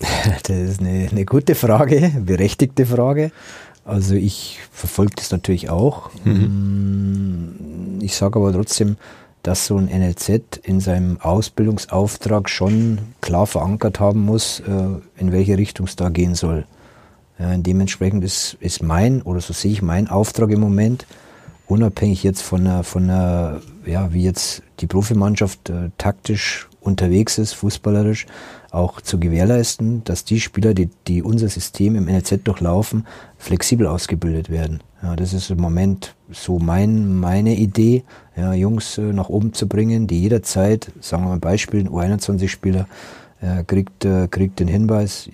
[0.42, 3.30] Das ist eine, eine gute Frage, berechtigte Frage.
[3.84, 6.10] Also ich verfolge das natürlich auch.
[6.24, 8.96] Mm, Ich sage aber trotzdem,
[9.44, 15.58] dass so ein NLZ in seinem Ausbildungsauftrag schon klar verankert haben muss, äh, in welche
[15.58, 16.66] Richtung es da gehen soll.
[17.38, 21.06] Ja, dementsprechend ist, ist mein, oder so sehe ich meinen Auftrag im Moment,
[21.66, 27.52] unabhängig jetzt von der, von der, ja, wie jetzt die Profimannschaft äh, taktisch unterwegs ist,
[27.52, 28.26] fußballerisch,
[28.70, 34.48] auch zu gewährleisten, dass die Spieler, die, die unser System im NLZ durchlaufen, flexibel ausgebildet
[34.48, 34.82] werden.
[35.02, 38.04] Ja, das ist im Moment so mein, meine Idee,
[38.36, 41.88] ja, Jungs äh, nach oben zu bringen, die jederzeit, sagen wir mal ein Beispiel, ein
[41.88, 42.86] U21-Spieler
[43.40, 45.28] äh, kriegt, äh, kriegt den Hinweis,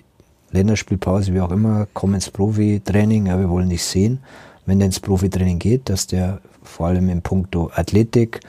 [0.51, 4.19] Länderspielpause, wie auch immer, komm ins Profi-Training, ja, wir wollen dich sehen.
[4.65, 8.41] Wenn der ins Profitraining geht, dass der vor allem in puncto Athletik,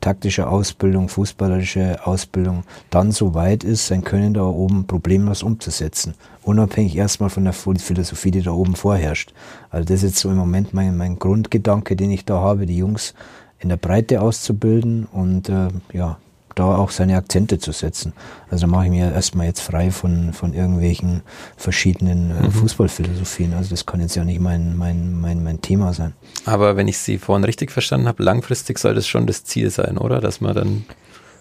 [0.00, 6.14] taktische Ausbildung, fußballerische Ausbildung dann so weit ist, sein Können da oben problemlos umzusetzen.
[6.42, 9.32] Unabhängig erstmal von der Philosophie, die da oben vorherrscht.
[9.70, 12.76] Also das ist jetzt so im Moment mein, mein Grundgedanke, den ich da habe, die
[12.76, 13.14] Jungs
[13.58, 16.18] in der Breite auszubilden und äh, ja,
[16.54, 18.12] da auch seine Akzente zu setzen.
[18.50, 21.22] Also da mache ich mir erstmal jetzt frei von, von irgendwelchen
[21.56, 23.54] verschiedenen äh, Fußballphilosophien.
[23.54, 26.14] Also das kann jetzt ja nicht mein, mein, mein, mein Thema sein.
[26.44, 29.96] Aber wenn ich Sie vorhin richtig verstanden habe, langfristig soll das schon das Ziel sein,
[29.98, 30.20] oder?
[30.20, 30.84] Dass man dann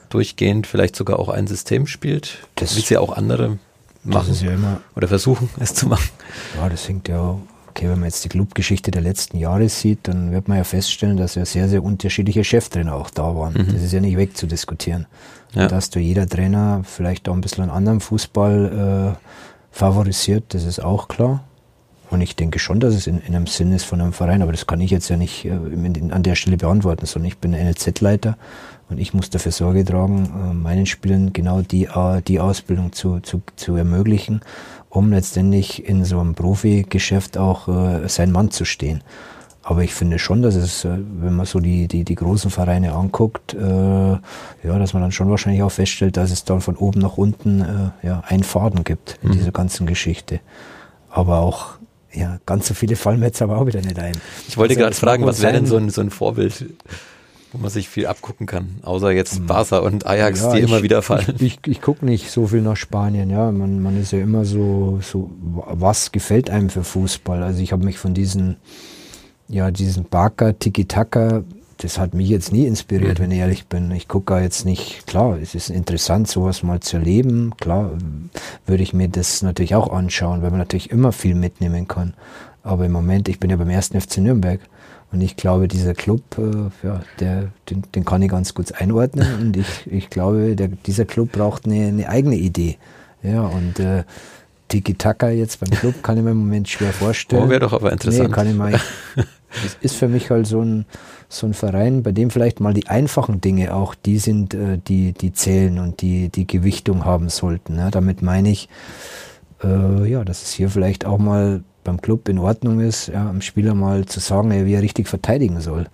[0.10, 3.58] durchgehend vielleicht sogar auch ein System spielt, Das- wie sie auch andere
[4.04, 6.10] machen ja immer, oder versuchen es zu machen.
[6.58, 7.38] ja, das hängt ja,
[7.70, 11.18] okay, wenn man jetzt die Clubgeschichte der letzten Jahre sieht, dann wird man ja feststellen,
[11.18, 13.54] dass ja sehr, sehr unterschiedliche Cheftrainer auch da waren.
[13.72, 15.06] Das ist ja nicht wegzudiskutieren.
[15.54, 15.68] Ja.
[15.68, 19.26] Dass du jeder Trainer vielleicht auch ein bisschen einen anderen Fußball äh,
[19.72, 21.44] favorisiert, das ist auch klar.
[22.10, 24.52] Und ich denke schon, dass es in, in einem Sinn ist von einem Verein, aber
[24.52, 27.38] das kann ich jetzt ja nicht äh, in, in, an der Stelle beantworten, sondern ich
[27.38, 28.38] bin NLZ-Leiter
[28.90, 33.20] und ich muss dafür Sorge tragen, äh, meinen Spielern genau die, äh, die Ausbildung zu,
[33.20, 34.42] zu, zu ermöglichen,
[34.90, 39.02] um letztendlich in so einem Profi-Geschäft auch äh, sein Mann zu stehen.
[39.62, 42.94] Aber ich finde schon, dass es, äh, wenn man so die, die, die großen Vereine
[42.94, 44.20] anguckt, äh, ja,
[44.64, 48.08] dass man dann schon wahrscheinlich auch feststellt, dass es dann von oben nach unten äh,
[48.08, 50.40] ja, einen Faden gibt in dieser ganzen Geschichte.
[51.12, 51.74] Aber auch,
[52.12, 54.14] ja, ganz so viele fallen mir jetzt aber auch wieder nicht ein.
[54.48, 56.66] Ich wollte Also, gerade fragen, was wäre denn so ein, so ein Vorbild,
[57.52, 60.42] wo man sich viel abgucken kann, außer jetzt Barca und Ajax.
[60.42, 61.26] Ja, die ich- immer wieder fallen.
[61.38, 63.52] Ich, ich, ich gucke nicht so viel nach Spanien, ja.
[63.52, 67.42] Man, man ist ja immer so, so, was gefällt einem für Fußball?
[67.44, 68.58] Also ich habe mich von diesen,
[69.48, 71.44] ja, diesen Barca, Tiki-Taka,
[71.78, 73.90] das hat mich jetzt nie inspiriert, wenn ich ehrlich bin.
[73.92, 77.54] Ich gucke da jetzt nicht, klar, es ist interessant, sowas mal zu erleben.
[77.60, 77.92] Klar,
[78.68, 82.14] würde ich mir das natürlich auch anschauen, weil man natürlich immer viel mitnehmen kann.
[82.64, 84.60] Aber im Moment, ich bin ja beim ersten FC Nürnberg
[85.12, 89.28] und ich glaube, dieser Club, äh, ja, der, den, den kann ich ganz gut einordnen
[89.42, 92.78] und ich, ich glaube, der, dieser Club braucht eine, eine eigene Idee.
[93.24, 94.04] Ja, und äh,
[94.70, 97.44] Tiki-Taka jetzt beim Club kann ich mir im Moment schwer vorstellen.
[97.44, 98.30] Oh, wäre doch aber interessant.
[98.30, 98.80] Nee, kann ich mal.
[99.66, 100.86] Es ist für mich halt so ein,
[101.28, 105.14] so ein Verein, bei dem vielleicht mal die einfachen Dinge auch die sind, äh, die,
[105.14, 107.76] die zählen und die, die Gewichtung haben sollten.
[107.76, 107.90] Ne?
[107.92, 108.70] Damit meine ich,
[109.64, 113.42] äh, ja, dass es hier vielleicht auch mal beim Club in Ordnung ist, ja, am
[113.42, 115.88] Spieler mal zu sagen, ey, wie er richtig verteidigen soll.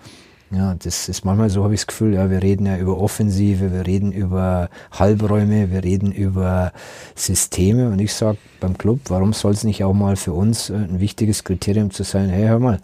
[0.51, 3.71] Ja, das ist manchmal so, habe ich das Gefühl, ja, wir reden ja über Offensive,
[3.71, 6.73] wir reden über Halbräume, wir reden über
[7.15, 10.73] Systeme und ich sage beim Club, warum soll es nicht auch mal für uns äh,
[10.73, 12.79] ein wichtiges Kriterium zu sein, hey, hör mal,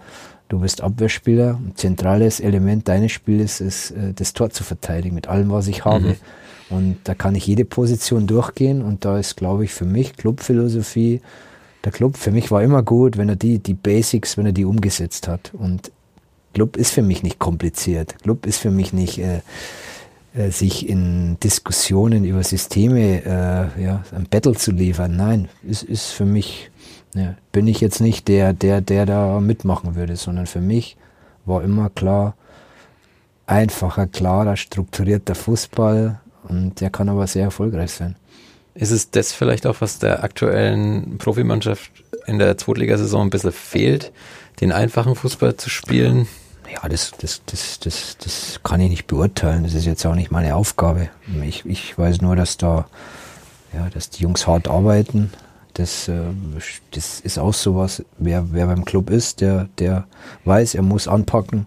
[0.48, 5.28] du bist Abwehrspieler, ein zentrales Element deines Spiels ist, äh, das Tor zu verteidigen mit
[5.28, 6.16] allem, was ich habe.
[6.70, 11.20] Und da kann ich jede Position durchgehen und da ist, glaube ich, für mich Clubphilosophie,
[11.84, 14.66] der Club für mich war immer gut, wenn er die, die Basics, wenn er die
[14.66, 15.52] umgesetzt hat.
[15.54, 15.92] Und
[16.54, 18.22] Club ist für mich nicht kompliziert.
[18.22, 19.42] Club ist für mich nicht äh,
[20.34, 25.16] äh, sich in Diskussionen über Systeme äh, ja, ein Battle zu liefern.
[25.16, 26.72] Nein, ist, ist für mich,
[27.14, 30.96] ja, bin ich jetzt nicht der, der, der da mitmachen würde, sondern für mich
[31.46, 32.36] war immer klar,
[33.46, 38.16] einfacher, klarer, strukturierter Fußball und der kann aber sehr erfolgreich sein.
[38.74, 41.92] Ist es das vielleicht auch, was der aktuellen Profimannschaft
[42.26, 44.12] in der Zweitligasaison ein bisschen fehlt,
[44.62, 46.28] den einfachen Fußball zu spielen?
[46.72, 49.64] Ja, das, das, das, das, das kann ich nicht beurteilen.
[49.64, 51.10] Das ist jetzt auch nicht meine Aufgabe.
[51.44, 52.88] Ich, ich weiß nur, dass da,
[53.74, 55.34] ja, dass die Jungs hart arbeiten.
[55.74, 56.22] Das, äh,
[56.92, 58.06] das ist auch sowas.
[58.18, 60.06] Wer, wer beim Club ist, der, der
[60.46, 61.66] weiß, er muss anpacken.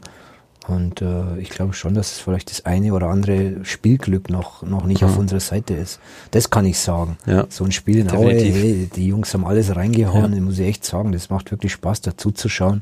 [0.66, 4.86] Und äh, ich glaube schon, dass es vielleicht das eine oder andere Spielglück noch, noch
[4.86, 6.00] nicht auf unserer Seite ist.
[6.30, 7.18] Das kann ich sagen.
[7.26, 10.40] Ja, so ein Spiel in Aue, hey, die Jungs haben alles reingehauen, Ja.
[10.40, 11.12] muss ich echt sagen.
[11.12, 12.80] Das macht wirklich Spaß, dazu zu schauen.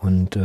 [0.00, 0.42] Und äh,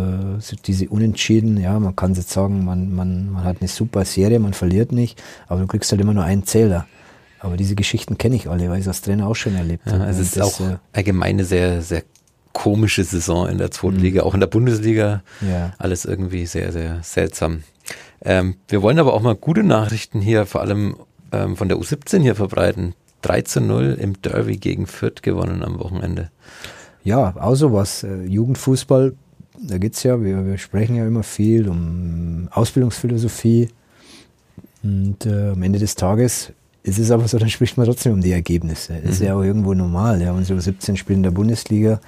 [0.67, 4.53] diese Unentschieden, ja, man kann jetzt sagen, man, man, man hat eine super Serie, man
[4.53, 6.85] verliert nicht, aber du kriegst halt immer nur einen Zähler.
[7.39, 10.03] Aber diese Geschichten kenne ich alle, weil ich als Trainer auch schon erlebt Ja, habe.
[10.03, 12.03] also es ist das, auch allgemein eine sehr, sehr
[12.59, 15.23] komische Saison in der zweiten Liga, auch in der Bundesliga.
[15.39, 15.71] ja.
[15.77, 17.63] Alles irgendwie sehr, sehr seltsam.
[18.21, 20.97] Ähm, wir wollen aber auch mal gute Nachrichten hier, vor allem
[21.31, 22.95] ähm, von der U17 hier verbreiten.
[23.21, 26.31] 3 zu 0 im Derby gegen Fürth gewonnen am Wochenende.
[27.05, 28.03] Ja, auch sowas.
[28.03, 29.13] Äh, Jugendfußball,
[29.57, 33.69] da geht's ja, wir, wir sprechen ja immer viel um Ausbildungsphilosophie.
[34.83, 36.51] Und äh, am Ende des Tages
[36.83, 38.99] ist es aber so, dann spricht man trotzdem um die Ergebnisse.
[39.03, 40.21] Das ist ja auch irgendwo normal.
[40.21, 40.31] Ja.
[40.31, 41.99] Unsere 17 spielen in der Bundesliga,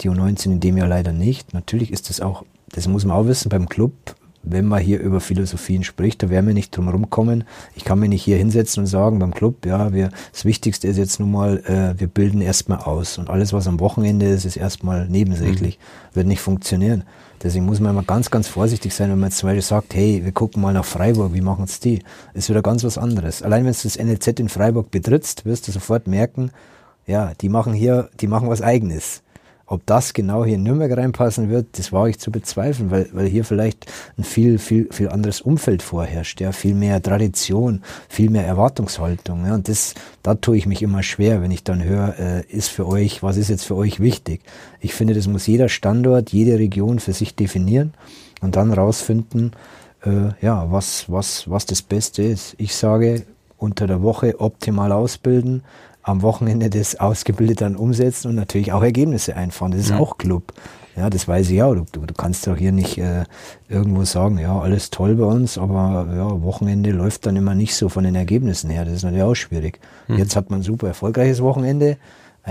[0.00, 1.52] die U19 in dem Jahr leider nicht.
[1.52, 3.92] Natürlich ist das auch, das muss man auch wissen, beim Club,
[4.42, 7.44] wenn man hier über Philosophien spricht, da werden wir nicht drum rumkommen.
[7.74, 10.96] Ich kann mir nicht hier hinsetzen und sagen beim Club, ja, wir, das Wichtigste ist
[10.96, 14.56] jetzt nun mal, äh, wir bilden erstmal aus und alles, was am Wochenende ist, ist
[14.56, 15.78] erstmal nebensächlich.
[16.14, 17.04] Wird nicht funktionieren.
[17.42, 20.20] Deswegen muss man immer ganz, ganz vorsichtig sein, wenn man jetzt zum Beispiel sagt, hey,
[20.24, 22.02] wir gucken mal nach Freiburg, wie machen es die?
[22.34, 23.42] Ist wieder ganz was anderes.
[23.42, 26.50] Allein wenn du das NLZ in Freiburg betrittst, wirst du sofort merken,
[27.06, 29.22] ja, die machen hier, die machen was eigenes.
[29.70, 33.28] Ob das genau hier in Nürnberg reinpassen wird, das wage ich zu bezweifeln, weil, weil
[33.28, 33.86] hier vielleicht
[34.18, 39.54] ein viel, viel, viel anderes Umfeld vorherrscht, ja, viel mehr Tradition, viel mehr Erwartungshaltung, ja,
[39.54, 39.94] und das,
[40.24, 43.36] da tue ich mich immer schwer, wenn ich dann höre, äh, ist für euch, was
[43.36, 44.40] ist jetzt für euch wichtig?
[44.80, 47.94] Ich finde, das muss jeder Standort, jede Region für sich definieren
[48.40, 49.52] und dann rausfinden,
[50.04, 52.56] äh, ja, was, was, was das Beste ist.
[52.58, 53.24] Ich sage,
[53.56, 55.62] unter der Woche optimal ausbilden,
[56.02, 59.72] am Wochenende das ausgebildet dann umsetzen und natürlich auch Ergebnisse einfahren.
[59.72, 59.98] Das ist mhm.
[59.98, 60.52] auch Club.
[60.96, 61.74] Ja, das weiß ich auch.
[61.74, 63.24] Du, du, du kannst doch hier nicht äh,
[63.68, 67.88] irgendwo sagen, ja, alles toll bei uns, aber ja, Wochenende läuft dann immer nicht so
[67.88, 68.84] von den Ergebnissen her.
[68.84, 69.78] Das ist natürlich auch schwierig.
[70.08, 70.18] Mhm.
[70.18, 71.96] Jetzt hat man ein super erfolgreiches Wochenende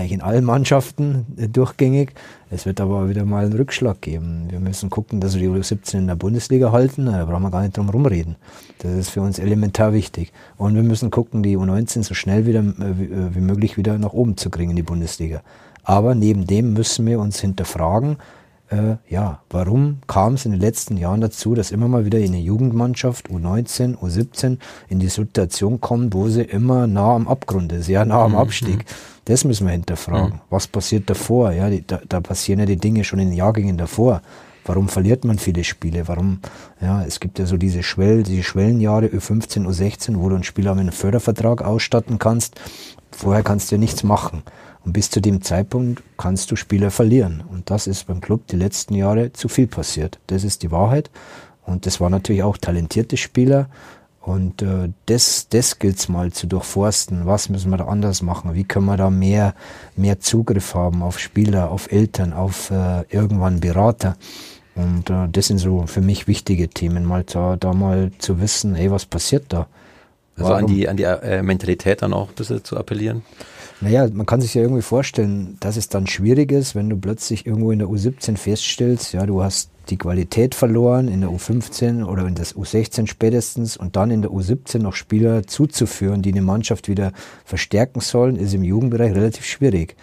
[0.00, 2.12] eigentlich in allen Mannschaften äh, durchgängig.
[2.50, 4.46] Es wird aber wieder mal einen Rückschlag geben.
[4.48, 7.06] Wir müssen gucken, dass wir die U17 in der Bundesliga halten.
[7.06, 8.36] Da brauchen wir gar nicht drum rumreden.
[8.78, 10.32] Das ist für uns elementar wichtig.
[10.56, 14.12] Und wir müssen gucken, die U19 so schnell wieder, äh, äh, wie möglich wieder nach
[14.12, 15.42] oben zu kriegen in die Bundesliga.
[15.84, 18.16] Aber neben dem müssen wir uns hinterfragen,
[18.70, 22.40] äh, ja, warum kam es in den letzten Jahren dazu, dass immer mal wieder eine
[22.40, 24.58] Jugendmannschaft, U19, U17,
[24.88, 28.38] in die Situation kommt, wo sie immer nah am Abgrund ist, ja, nah am mhm.
[28.38, 28.84] Abstieg.
[29.24, 30.34] Das müssen wir hinterfragen.
[30.34, 30.40] Mhm.
[30.50, 31.52] Was passiert davor?
[31.52, 34.22] Ja, die, da, da passieren ja die Dinge schon in den Jahrgängen davor.
[34.64, 36.06] Warum verliert man viele Spiele?
[36.06, 36.40] Warum,
[36.80, 40.74] ja, es gibt ja so diese Schwell, diese Schwellenjahre, Ö15, U16, wo du einen Spieler
[40.74, 42.60] mit einem Fördervertrag ausstatten kannst.
[43.10, 44.42] Vorher kannst du ja nichts machen.
[44.84, 47.42] Und bis zu dem Zeitpunkt kannst du Spieler verlieren.
[47.50, 50.18] Und das ist beim Club die letzten Jahre zu viel passiert.
[50.28, 51.10] Das ist die Wahrheit.
[51.66, 53.68] Und das waren natürlich auch talentierte Spieler.
[54.20, 57.26] Und äh, das, das gilt mal zu durchforsten.
[57.26, 58.54] Was müssen wir da anders machen?
[58.54, 59.54] Wie können wir da mehr,
[59.96, 64.16] mehr Zugriff haben auf Spieler, auf Eltern, auf äh, irgendwann Berater?
[64.74, 68.74] Und äh, das sind so für mich wichtige Themen, mal da, da mal zu wissen,
[68.74, 69.66] hey, was passiert da?
[70.40, 70.64] Also Warum?
[70.64, 73.22] an die, an die äh, Mentalität dann auch ein bisschen zu appellieren?
[73.82, 77.46] Naja, man kann sich ja irgendwie vorstellen, dass es dann schwierig ist, wenn du plötzlich
[77.46, 82.26] irgendwo in der U17 feststellst, ja, du hast die Qualität verloren in der U15 oder
[82.26, 86.88] in der U16 spätestens und dann in der U17 noch Spieler zuzuführen, die eine Mannschaft
[86.88, 87.12] wieder
[87.44, 89.96] verstärken sollen, ist im Jugendbereich relativ schwierig.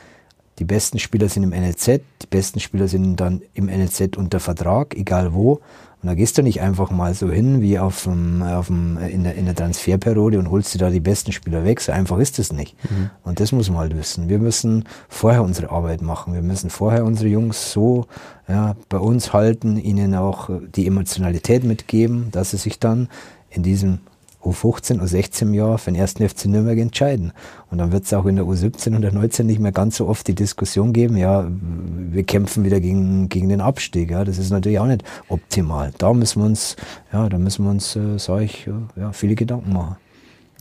[0.59, 4.95] Die besten Spieler sind im NLZ, die besten Spieler sind dann im NLZ unter Vertrag,
[4.95, 5.61] egal wo.
[6.07, 9.25] Und da gehst du nicht einfach mal so hin wie auf dem, auf dem, in,
[9.25, 11.81] der, in der Transferperiode und holst dir da die besten Spieler weg.
[11.81, 12.77] So einfach ist es nicht.
[12.89, 13.09] Mhm.
[13.25, 14.29] Und das muss man halt wissen.
[14.29, 16.33] Wir müssen vorher unsere Arbeit machen.
[16.33, 18.05] Wir müssen vorher unsere Jungs so
[18.47, 23.09] ja, bei uns halten, ihnen auch die Emotionalität mitgeben, dass sie sich dann
[23.49, 23.99] in diesem
[24.47, 27.33] U15, U16 Jahr für den ersten FC Nürnberg entscheiden.
[27.69, 30.07] Und dann wird es auch in der U17 und der 19 nicht mehr ganz so
[30.07, 34.11] oft die Diskussion geben, ja, wir kämpfen wieder gegen, gegen den Abstieg.
[34.11, 35.91] Ja, das ist natürlich auch nicht optimal.
[35.97, 36.75] Da müssen wir uns,
[37.11, 39.97] ja, da müssen wir uns, äh, sage ich, ja, viele Gedanken machen.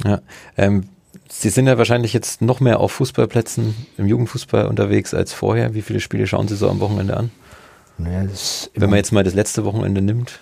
[0.04, 0.20] Ja,
[0.56, 0.84] ähm,
[1.28, 5.74] Sie sind ja wahrscheinlich jetzt noch mehr auf Fußballplätzen im Jugendfußball unterwegs als vorher.
[5.74, 7.30] Wie viele Spiele schauen Sie so am Wochenende an?
[7.98, 8.28] Naja,
[8.74, 10.40] Wenn man jetzt mal das letzte Wochenende nimmt.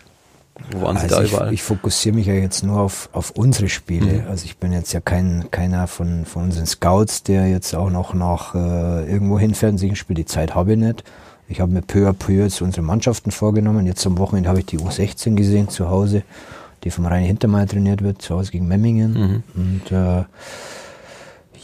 [0.71, 1.53] Wo waren Sie also da ich, überall?
[1.53, 4.23] Ich fokussiere mich ja jetzt nur auf, auf unsere Spiele.
[4.23, 4.29] Mhm.
[4.29, 8.15] Also ich bin jetzt ja kein, keiner von, von unseren Scouts, der jetzt auch noch
[8.15, 10.15] nach äh, irgendwo hinfährt und sich ein Spiel.
[10.15, 11.05] Die Zeit habe ich nicht.
[11.49, 13.87] Ich habe mir peu à peu jetzt unsere Mannschaften vorgenommen.
[13.87, 16.23] Jetzt am Wochenende habe ich die U16 gesehen zu Hause,
[16.85, 19.13] die vom Rhein Hintermeier trainiert wird, zu Hause gegen Memmingen.
[19.13, 19.43] Mhm.
[19.55, 20.25] Und äh,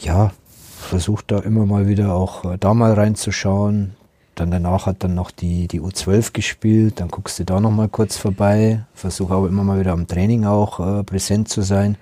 [0.02, 0.32] ja,
[0.80, 3.94] versucht da immer mal wieder auch äh, da mal reinzuschauen.
[4.40, 7.90] Dann danach hat dann noch die, die U12 gespielt, dann guckst du da noch mal
[7.90, 11.98] kurz vorbei, versuche aber immer mal wieder am Training auch äh, präsent zu sein.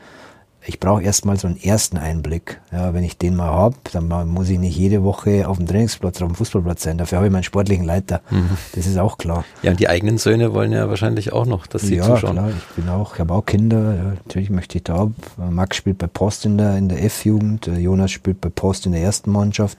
[0.64, 2.60] Ich brauche erstmal so einen ersten Einblick.
[2.70, 6.18] Ja, wenn ich den mal habe, dann muss ich nicht jede Woche auf dem Trainingsplatz
[6.18, 6.96] oder auf dem Fußballplatz sein.
[6.96, 8.20] Dafür habe ich meinen sportlichen Leiter.
[8.30, 8.50] Mhm.
[8.72, 9.44] Das ist auch klar.
[9.62, 12.36] Ja, und die eigenen Söhne wollen ja wahrscheinlich auch noch, dass sie ja, zuschauen.
[12.36, 12.54] Ja, klar.
[12.56, 13.96] Ich bin auch, ich habe auch Kinder.
[13.96, 15.10] Ja, natürlich möchte ich da.
[15.50, 17.66] Max spielt bei Post in der, in der F-Jugend.
[17.66, 19.76] Jonas spielt bei Post in der ersten Mannschaft.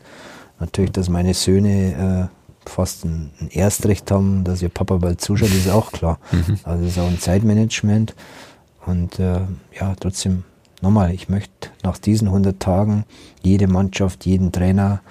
[0.59, 2.38] Natürlich, dass meine Söhne äh,
[2.69, 6.19] fast ein, ein Erstrecht haben, dass ihr Papa bald zuschaut, ist auch klar.
[6.31, 6.59] Mhm.
[6.63, 8.15] Also das ist auch ein Zeitmanagement.
[8.85, 9.41] Und äh,
[9.79, 10.43] ja, trotzdem,
[10.81, 13.05] nochmal, ich möchte nach diesen 100 Tagen
[13.41, 15.01] jede Mannschaft, jeden Trainer,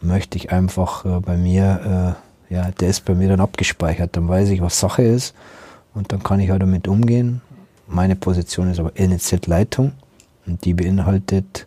[0.00, 2.16] möchte ich einfach äh, bei mir,
[2.50, 4.16] äh, ja, der ist bei mir dann abgespeichert.
[4.16, 5.34] Dann weiß ich, was Sache ist
[5.94, 7.40] und dann kann ich auch damit umgehen.
[7.86, 9.92] Meine Position ist aber NZ-Leitung
[10.46, 11.66] und die beinhaltet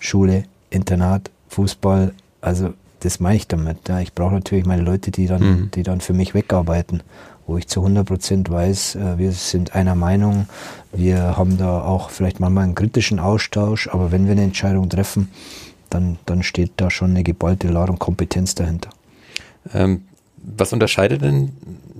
[0.00, 3.88] Schule, Internat, Fußball, also das meine ich damit.
[3.88, 4.00] Ja.
[4.00, 5.70] Ich brauche natürlich meine Leute, die dann, mhm.
[5.72, 7.02] die dann für mich wegarbeiten,
[7.46, 10.46] wo ich zu 100 Prozent weiß, äh, wir sind einer Meinung,
[10.92, 15.30] wir haben da auch vielleicht manchmal einen kritischen Austausch, aber wenn wir eine Entscheidung treffen,
[15.90, 18.90] dann, dann steht da schon eine geballte Ladung Kompetenz dahinter.
[19.72, 20.02] Ähm,
[20.36, 21.52] was unterscheidet denn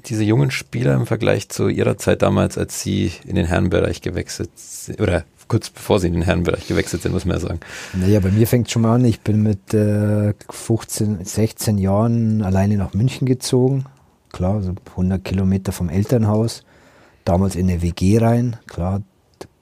[0.04, 4.50] diese jungen Spieler im Vergleich zu ihrer Zeit damals, als sie in den Herrenbereich gewechselt
[4.54, 7.60] sind, oder kurz bevor sie in den Herrenbereich gewechselt sind, muss man ja sagen.
[7.94, 12.76] Naja, bei mir fängt schon mal an, ich bin mit äh, 15, 16 Jahren alleine
[12.76, 13.84] nach München gezogen.
[14.32, 16.64] Klar, so 100 Kilometer vom Elternhaus.
[17.24, 18.56] Damals in eine WG rein.
[18.66, 19.02] Klar,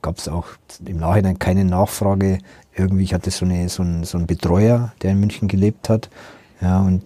[0.02, 0.46] gab es auch
[0.84, 2.38] im Nachhinein keine Nachfrage.
[2.74, 6.10] Irgendwie, ich hatte so, eine, so, einen, so einen Betreuer, der in München gelebt hat.
[6.60, 7.02] Ja, und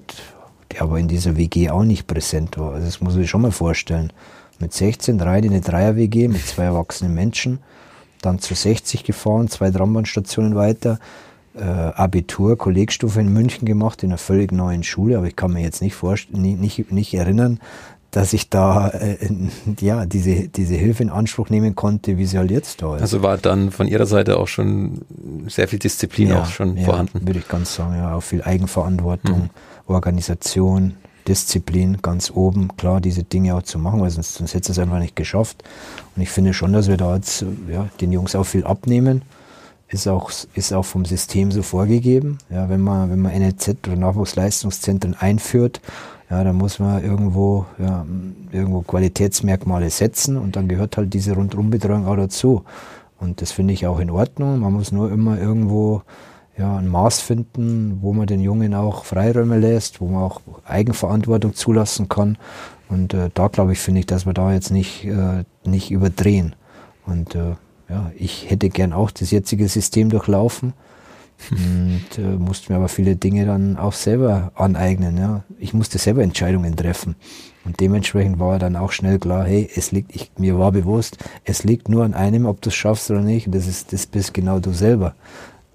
[0.72, 2.74] der aber in dieser WG auch nicht präsent war.
[2.74, 4.12] Also das muss ich schon mal vorstellen.
[4.58, 7.60] mit 16 rein in eine Dreier-WG mit zwei erwachsenen Menschen,
[8.22, 10.98] dann zu 60 gefahren, zwei Trambahnstationen weiter,
[11.54, 15.62] äh, Abitur, Kollegstufe in München gemacht, in einer völlig neuen Schule, aber ich kann mir
[15.62, 17.60] jetzt nicht, vorstellen, nicht, nicht, nicht erinnern,
[18.10, 19.16] dass ich da äh,
[19.80, 23.02] ja diese diese Hilfe in Anspruch nehmen konnte, wie sie halt jetzt da ist.
[23.02, 25.02] Also war dann von Ihrer Seite auch schon
[25.46, 27.26] sehr viel Disziplin ja, auch schon ja, vorhanden.
[27.26, 29.50] Würde ich ganz sagen, ja, auch viel Eigenverantwortung, mhm.
[29.86, 30.94] Organisation,
[31.30, 34.98] Disziplin ganz oben, klar, diese Dinge auch zu machen, weil sonst, sonst hätte es einfach
[34.98, 35.62] nicht geschafft.
[36.16, 39.22] Und ich finde schon, dass wir da jetzt ja, den Jungs auch viel abnehmen.
[39.86, 42.38] Ist auch, ist auch vom System so vorgegeben.
[42.50, 45.80] Ja, wenn man, wenn man NLZ oder Nachwuchsleistungszentren einführt,
[46.30, 48.04] ja, dann muss man irgendwo, ja,
[48.50, 52.64] irgendwo Qualitätsmerkmale setzen und dann gehört halt diese Rundumbetreuung auch dazu.
[53.20, 54.58] Und das finde ich auch in Ordnung.
[54.58, 56.02] Man muss nur immer irgendwo
[56.60, 61.54] ja, ein Maß finden, wo man den Jungen auch Freiräume lässt, wo man auch Eigenverantwortung
[61.54, 62.36] zulassen kann.
[62.90, 66.54] Und äh, da glaube ich, finde ich, dass wir da jetzt nicht, äh, nicht überdrehen.
[67.06, 67.54] Und äh,
[67.88, 70.74] ja, ich hätte gern auch das jetzige System durchlaufen
[71.50, 75.16] und äh, musste mir aber viele Dinge dann auch selber aneignen.
[75.16, 75.44] Ja.
[75.58, 77.16] Ich musste selber Entscheidungen treffen.
[77.64, 81.64] Und dementsprechend war dann auch schnell klar, hey, es liegt, ich, mir war bewusst, es
[81.64, 83.46] liegt nur an einem, ob du es schaffst oder nicht.
[83.46, 85.14] Und das ist, das bist genau du selber.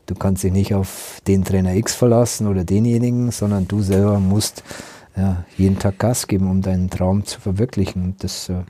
[0.06, 4.64] Du kannst dich nicht auf den Trainer X verlassen oder denjenigen, sondern du selber musst
[5.18, 8.04] ja, jeden Tag Gas geben, um deinen Traum zu verwirklichen.
[8.04, 8.64] Und das, äh,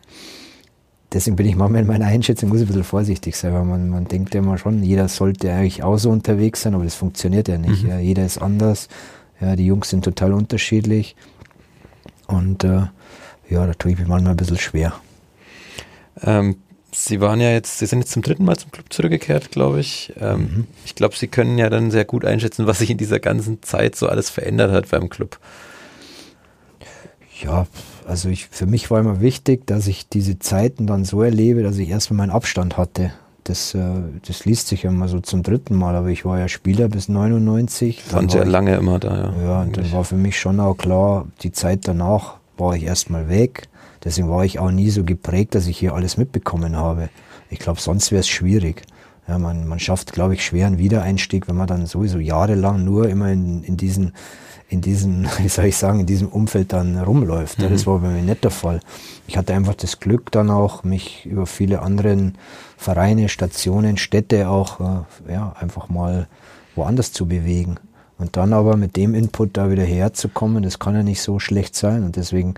[1.12, 4.06] deswegen bin ich manchmal in meiner Einschätzung muss ein bisschen vorsichtig sein, weil man, man
[4.06, 7.58] denkt ja immer schon, jeder sollte eigentlich auch so unterwegs sein, aber das funktioniert ja
[7.58, 7.84] nicht.
[7.84, 7.90] Mhm.
[7.90, 8.88] Ja, jeder ist anders.
[9.42, 11.16] Ja, die Jungs sind total unterschiedlich.
[12.28, 12.88] Und äh,
[13.50, 14.94] ja, da tue ich mich manchmal ein bisschen schwer.
[16.22, 16.56] Ähm,
[16.98, 20.14] Sie waren ja jetzt, Sie sind jetzt zum dritten Mal zum Club zurückgekehrt, glaube ich.
[20.18, 20.68] Ähm, mhm.
[20.86, 23.98] Ich glaube, Sie können ja dann sehr gut einschätzen, was sich in dieser ganzen Zeit
[23.98, 25.38] so alles verändert hat beim Club.
[27.44, 27.68] Ja,
[28.08, 31.78] also ich, für mich war immer wichtig, dass ich diese Zeiten dann so erlebe, dass
[31.78, 33.12] ich erstmal meinen Abstand hatte.
[33.44, 33.84] Das, äh,
[34.26, 37.10] das liest sich ja immer so zum dritten Mal, aber ich war ja Spieler bis
[37.10, 38.14] 99.
[38.14, 39.44] Waren sehr lange immer da, ja.
[39.44, 43.28] Ja, und dann war für mich schon auch klar, die Zeit danach war ich erstmal
[43.28, 43.68] weg
[44.06, 47.10] Deswegen war ich auch nie so geprägt, dass ich hier alles mitbekommen habe.
[47.50, 48.84] Ich glaube, sonst wäre es schwierig.
[49.28, 53.32] Ja, man, man schafft, glaube ich, schweren Wiedereinstieg, wenn man dann sowieso jahrelang nur immer
[53.32, 54.14] in, in diesen,
[54.70, 57.60] in diesen, wie soll ich sagen, in diesem Umfeld dann rumläuft.
[57.60, 57.70] Mhm.
[57.70, 58.80] Das war bei mir nicht der Fall.
[59.26, 62.38] Ich hatte einfach das Glück dann auch, mich über viele anderen
[62.78, 66.28] Vereine, Stationen, Städte auch, äh, ja, einfach mal
[66.76, 67.78] woanders zu bewegen.
[68.18, 71.76] Und dann aber mit dem Input da wieder herzukommen, das kann ja nicht so schlecht
[71.76, 72.04] sein.
[72.04, 72.54] Und deswegen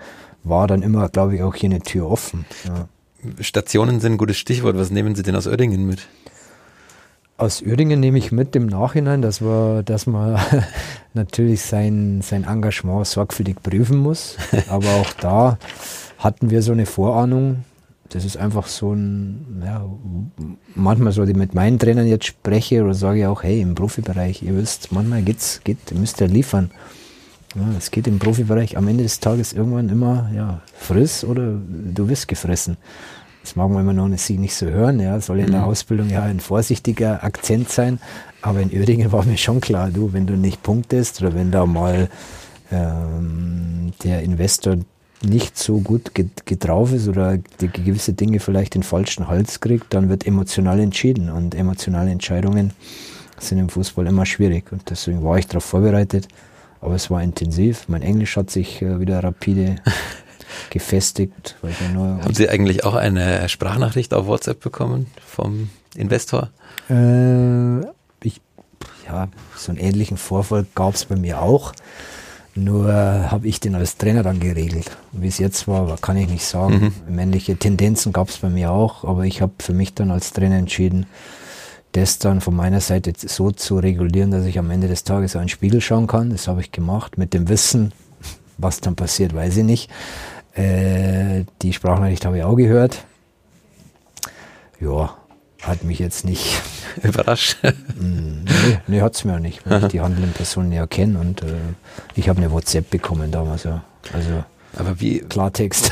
[0.49, 2.45] war dann immer, glaube ich, auch hier eine Tür offen.
[2.65, 2.87] Ja.
[3.41, 4.77] Stationen sind ein gutes Stichwort.
[4.77, 6.07] Was nehmen Sie denn aus Oerdingen mit?
[7.37, 10.39] Aus Oerdingen nehme ich mit im Nachhinein, dass, wir, dass man
[11.13, 14.37] natürlich sein, sein Engagement sorgfältig prüfen muss.
[14.69, 15.57] Aber auch da
[16.17, 17.63] hatten wir so eine Vorahnung.
[18.09, 19.85] Das ist einfach so ein, ja,
[20.75, 24.41] manchmal so, ich mit meinen Trainern jetzt spreche oder sage ich auch, hey, im Profibereich,
[24.43, 26.71] ihr wisst, manchmal geht's, geht, müsst ihr liefern.
[27.55, 32.09] Ja, es geht im Profibereich am Ende des Tages irgendwann immer, ja, friss oder du
[32.09, 32.77] wirst gefressen.
[33.43, 35.67] Das mag man immer noch nicht, nicht so hören, ja, soll in der mhm.
[35.67, 37.99] Ausbildung ja ein vorsichtiger Akzent sein,
[38.41, 41.65] aber in Uerdingen war mir schon klar, du, wenn du nicht punktest oder wenn da
[41.65, 42.09] mal
[42.71, 44.77] ähm, der Investor
[45.23, 46.11] nicht so gut
[46.45, 51.31] getrauf ist oder die gewisse Dinge vielleicht den falschen Hals kriegt, dann wird emotional entschieden.
[51.31, 52.73] Und emotionale Entscheidungen
[53.39, 54.71] sind im Fußball immer schwierig.
[54.71, 56.27] Und deswegen war ich darauf vorbereitet
[56.81, 57.85] aber es war intensiv.
[57.87, 59.75] Mein Englisch hat sich äh, wieder rapide
[60.69, 61.55] gefestigt.
[61.63, 66.49] Haben Sie eigentlich auch eine Sprachnachricht auf WhatsApp bekommen vom Investor?
[66.89, 67.81] Äh,
[68.23, 68.41] ich,
[69.05, 71.73] ja, so einen ähnlichen Vorfall gab es bei mir auch.
[72.57, 74.89] Nur habe ich den als Trainer dann geregelt.
[75.11, 76.91] Wie es jetzt war, kann ich nicht sagen.
[77.07, 77.15] Mhm.
[77.15, 80.57] Männliche Tendenzen gab es bei mir auch, aber ich habe für mich dann als Trainer
[80.57, 81.05] entschieden,
[81.93, 85.39] das dann von meiner Seite so zu regulieren, dass ich am Ende des Tages auch
[85.39, 86.29] in den Spiegel schauen kann.
[86.29, 87.91] Das habe ich gemacht mit dem Wissen,
[88.57, 89.89] was dann passiert, weiß ich nicht.
[90.53, 93.05] Äh, die Sprachnachricht habe ich auch gehört.
[94.79, 95.15] Ja,
[95.61, 96.61] hat mich jetzt nicht
[97.03, 97.57] überrascht.
[97.99, 101.41] Nee, nee hat es mir auch nicht, weil ich die handelnden Personen ja kenne und
[101.43, 101.55] äh,
[102.15, 103.63] ich habe eine WhatsApp bekommen damals.
[103.63, 103.83] Ja.
[104.13, 104.43] Also
[104.77, 105.19] aber wie.
[105.19, 105.91] Klartext.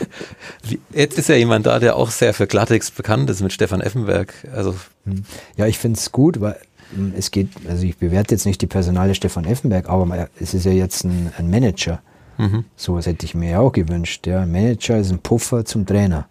[0.92, 4.32] jetzt ist ja jemand da, der auch sehr für Klartext bekannt ist mit Stefan Effenberg.
[4.54, 4.74] Also.
[5.04, 5.24] Hm.
[5.56, 6.56] Ja, ich finde es gut, weil
[6.94, 10.64] hm, es geht, also ich bewerte jetzt nicht die Personale Stefan Effenberg, aber es ist
[10.64, 12.00] ja jetzt ein, ein Manager.
[12.38, 12.64] Mhm.
[12.76, 14.26] So was hätte ich mir ja auch gewünscht.
[14.26, 14.40] Ja.
[14.40, 16.26] Ein Manager ist ein Puffer zum Trainer.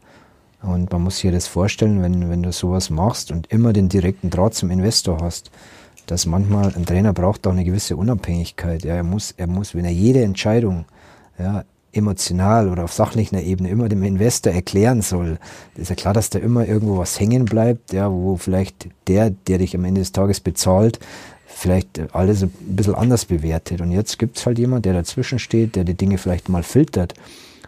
[0.62, 4.30] Und man muss sich das vorstellen, wenn, wenn du sowas machst und immer den direkten
[4.30, 5.52] Draht zum Investor hast,
[6.06, 8.84] dass manchmal ein Trainer braucht auch eine gewisse Unabhängigkeit.
[8.84, 10.86] Ja, er muss, er muss, wenn er jede Entscheidung
[11.38, 11.64] ja,
[11.94, 15.38] emotional oder auf sachlicher Ebene immer dem Investor erklären soll,
[15.76, 19.60] ist ja klar, dass da immer irgendwo was hängen bleibt, ja, wo vielleicht der, der
[19.60, 21.00] dich am Ende des Tages bezahlt,
[21.46, 23.80] vielleicht alles ein bisschen anders bewertet.
[23.80, 27.14] Und jetzt gibt es halt jemand, der dazwischen steht, der die Dinge vielleicht mal filtert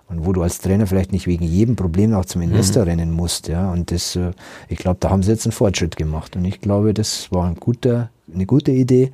[0.08, 2.90] und wo du als Trainer vielleicht nicht wegen jedem Problem auch zum Investor mhm.
[2.90, 3.48] rennen musst.
[3.48, 3.72] Ja.
[3.72, 4.32] Und das, äh,
[4.68, 6.36] ich glaube, da haben sie jetzt einen Fortschritt gemacht.
[6.36, 9.12] Und ich glaube, das war ein guter, eine gute Idee.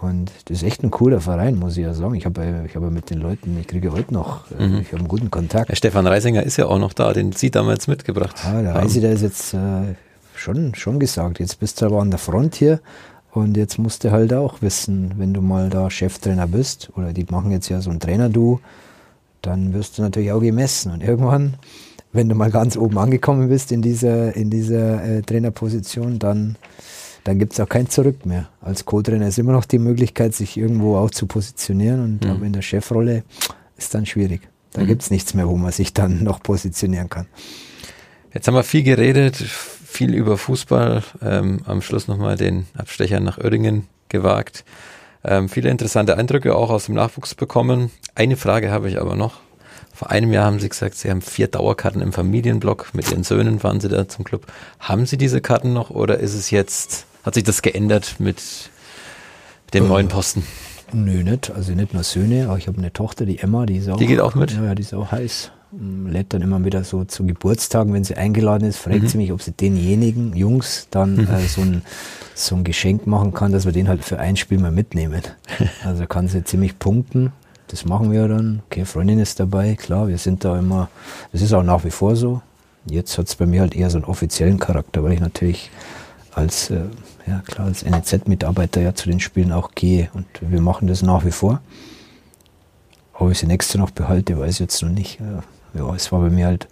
[0.00, 2.14] Und das ist echt ein cooler Verein, muss ich ja sagen.
[2.14, 4.78] Ich habe ich hab mit den Leuten, ich kriege heute noch, äh, mhm.
[4.80, 5.68] ich habe einen guten Kontakt.
[5.68, 9.00] Der Stefan Reisinger ist ja auch noch da, den Sie damals mitgebracht Ah, der Reisi,
[9.00, 9.94] der ist jetzt äh,
[10.34, 12.80] schon, schon gesagt, jetzt bist du aber an der Front hier
[13.32, 17.26] und jetzt musst du halt auch wissen, wenn du mal da Cheftrainer bist, oder die
[17.30, 18.60] machen jetzt ja so ein Trainer-Du,
[19.42, 20.92] dann wirst du natürlich auch gemessen.
[20.92, 21.54] Und irgendwann,
[22.12, 26.56] wenn du mal ganz oben angekommen bist in dieser, in dieser äh, Trainerposition, dann,
[27.24, 28.48] dann gibt es auch kein Zurück mehr.
[28.60, 32.02] Als Co-Trainer ist immer noch die Möglichkeit, sich irgendwo auch zu positionieren.
[32.02, 32.44] Und mhm.
[32.44, 33.24] in der Chefrolle
[33.76, 34.42] ist dann schwierig.
[34.72, 34.86] Da mhm.
[34.86, 37.26] gibt es nichts mehr, wo man sich dann noch positionieren kann.
[38.32, 41.02] Jetzt haben wir viel geredet, viel über Fußball.
[41.22, 44.64] Ähm, am Schluss nochmal den Abstecher nach Oerdingen gewagt.
[45.24, 47.90] Ähm, viele interessante Eindrücke auch aus dem Nachwuchs bekommen.
[48.14, 49.40] Eine Frage habe ich aber noch.
[49.92, 52.94] Vor einem Jahr haben Sie gesagt, Sie haben vier Dauerkarten im Familienblock.
[52.94, 54.46] Mit Ihren Söhnen fahren Sie da zum Club.
[54.78, 58.42] Haben Sie diese Karten noch oder ist es jetzt, hat sich das geändert mit
[59.72, 60.42] dem neuen Posten?
[60.92, 61.48] Nö, nicht.
[61.52, 63.98] Also nicht nur Söhne, aber ich habe eine Tochter, die Emma, die ist auch.
[63.98, 64.50] Die geht auch mit?
[64.50, 65.52] Ja, die ist auch heiß.
[65.70, 69.06] Mm, lädt dann immer wieder so zu Geburtstagen, wenn sie eingeladen ist, fragt mhm.
[69.06, 71.28] sie mich, ob sie denjenigen Jungs dann mhm.
[71.28, 71.82] äh, so, ein,
[72.34, 75.22] so ein Geschenk machen kann, dass wir den halt für ein Spiel mal mitnehmen.
[75.84, 77.30] Also kann sie ziemlich punkten.
[77.68, 78.62] Das machen wir dann.
[78.66, 80.88] Okay, Freundin ist dabei, klar, wir sind da immer,
[81.30, 82.42] das ist auch nach wie vor so.
[82.86, 85.70] Jetzt hat es bei mir halt eher so einen offiziellen Charakter, weil ich natürlich
[86.32, 86.82] als, äh,
[87.30, 91.24] ja klar, als NEZ-Mitarbeiter ja zu den Spielen auch gehe und wir machen das nach
[91.24, 91.60] wie vor.
[93.14, 95.20] Ob ich sie nächste noch behalte, weiß ich jetzt noch nicht
[95.74, 96.68] ja, es war bei mir halt,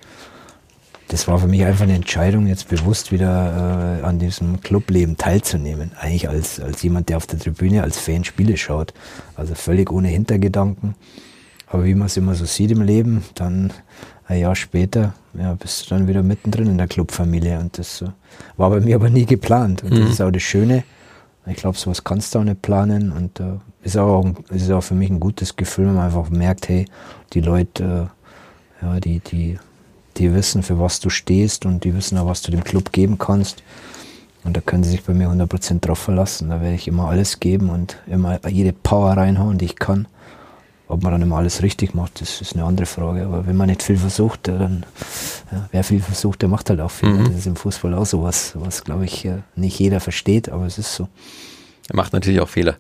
[1.09, 5.92] das war für mich einfach eine Entscheidung, jetzt bewusst wieder äh, an diesem Clubleben teilzunehmen.
[5.98, 8.92] Eigentlich als, als jemand, der auf der Tribüne als Fan Spiele schaut.
[9.34, 10.94] Also völlig ohne Hintergedanken.
[11.66, 13.72] Aber wie man es immer so sieht im Leben, dann
[14.29, 17.59] ein Jahr später ja, bist du dann wieder mittendrin in der Clubfamilie.
[17.59, 18.09] Und das äh,
[18.57, 19.83] war bei mir aber nie geplant.
[19.83, 20.01] Und mhm.
[20.03, 20.85] das ist auch das Schöne.
[21.47, 23.11] Ich glaube, sowas kannst du auch nicht planen.
[23.11, 26.68] Und äh, ist, auch, ist auch für mich ein gutes Gefühl, wenn man einfach merkt,
[26.68, 26.85] hey,
[27.33, 28.11] die Leute
[28.83, 29.59] äh, ja, die, die,
[30.18, 33.18] die wissen, für was du stehst und die wissen auch, was du dem Club geben
[33.18, 33.62] kannst.
[34.45, 36.51] Und da können sie sich bei mir 100% drauf verlassen.
[36.51, 40.07] Da werde ich immer alles geben und immer jede Power reinhauen, die ich kann.
[40.89, 43.26] Ob man dann immer alles richtig macht, das ist eine andere Frage.
[43.26, 44.86] Aber wenn man nicht viel versucht, dann,
[45.53, 47.11] ja, wer viel versucht, der macht halt auch viel.
[47.11, 47.26] Mhm.
[47.26, 50.64] Das ist im Fußball auch so was, was glaube ich äh, nicht jeder versteht, aber
[50.64, 51.09] es ist so.
[51.91, 52.76] Er macht natürlich auch Fehler.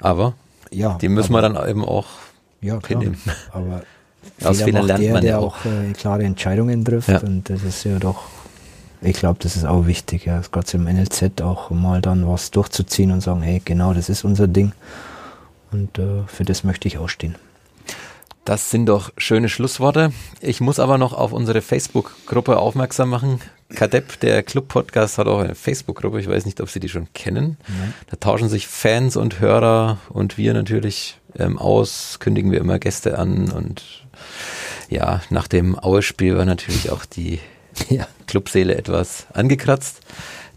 [0.00, 0.34] Aber
[0.70, 2.06] ja, die müssen aber, wir dann eben auch
[2.60, 3.22] ja, klar, hinnehmen.
[3.52, 3.82] Aber
[4.44, 7.20] aus Fehlern lernt der, man der ja auch, äh, klare Entscheidungen trifft ja.
[7.20, 8.24] und das ist ja doch,
[9.00, 13.12] ich glaube, das ist auch wichtig, ja, gerade im NLZ auch mal dann was durchzuziehen
[13.12, 14.72] und sagen, hey, genau, das ist unser Ding
[15.72, 17.36] und äh, für das möchte ich auch stehen.
[18.46, 20.12] Das sind doch schöne Schlussworte.
[20.40, 23.40] Ich muss aber noch auf unsere Facebook-Gruppe aufmerksam machen.
[23.74, 26.20] Kadepp, der Club-Podcast, hat auch eine Facebook-Gruppe.
[26.20, 27.56] Ich weiß nicht, ob Sie die schon kennen.
[27.66, 27.92] Nein.
[28.08, 33.18] Da tauschen sich Fans und Hörer und wir natürlich ähm, aus, kündigen wir immer Gäste
[33.18, 33.82] an und
[34.88, 37.40] ja, nach dem Aue-Spiel war natürlich auch die
[37.88, 38.06] ja.
[38.28, 40.02] Clubseele etwas angekratzt.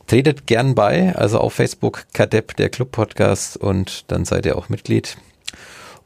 [0.06, 5.18] Tretet gern bei, also auf Facebook Kadepp, der Club-Podcast und dann seid ihr auch Mitglied.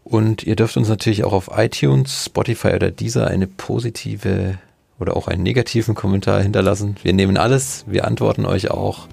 [0.04, 4.58] Und ihr dürft uns natürlich auch auf iTunes, Spotify oder dieser eine positive
[5.00, 6.96] oder auch einen negativen Kommentar hinterlassen.
[7.04, 9.08] Wir nehmen alles, wir antworten euch auch.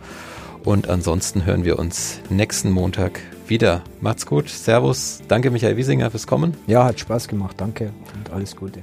[0.65, 3.83] Und ansonsten hören wir uns nächsten Montag wieder.
[4.01, 4.49] Macht's gut.
[4.49, 5.21] Servus.
[5.27, 6.57] Danke, Michael Wiesinger, fürs Kommen.
[6.67, 7.57] Ja, hat Spaß gemacht.
[7.59, 8.83] Danke und alles Gute.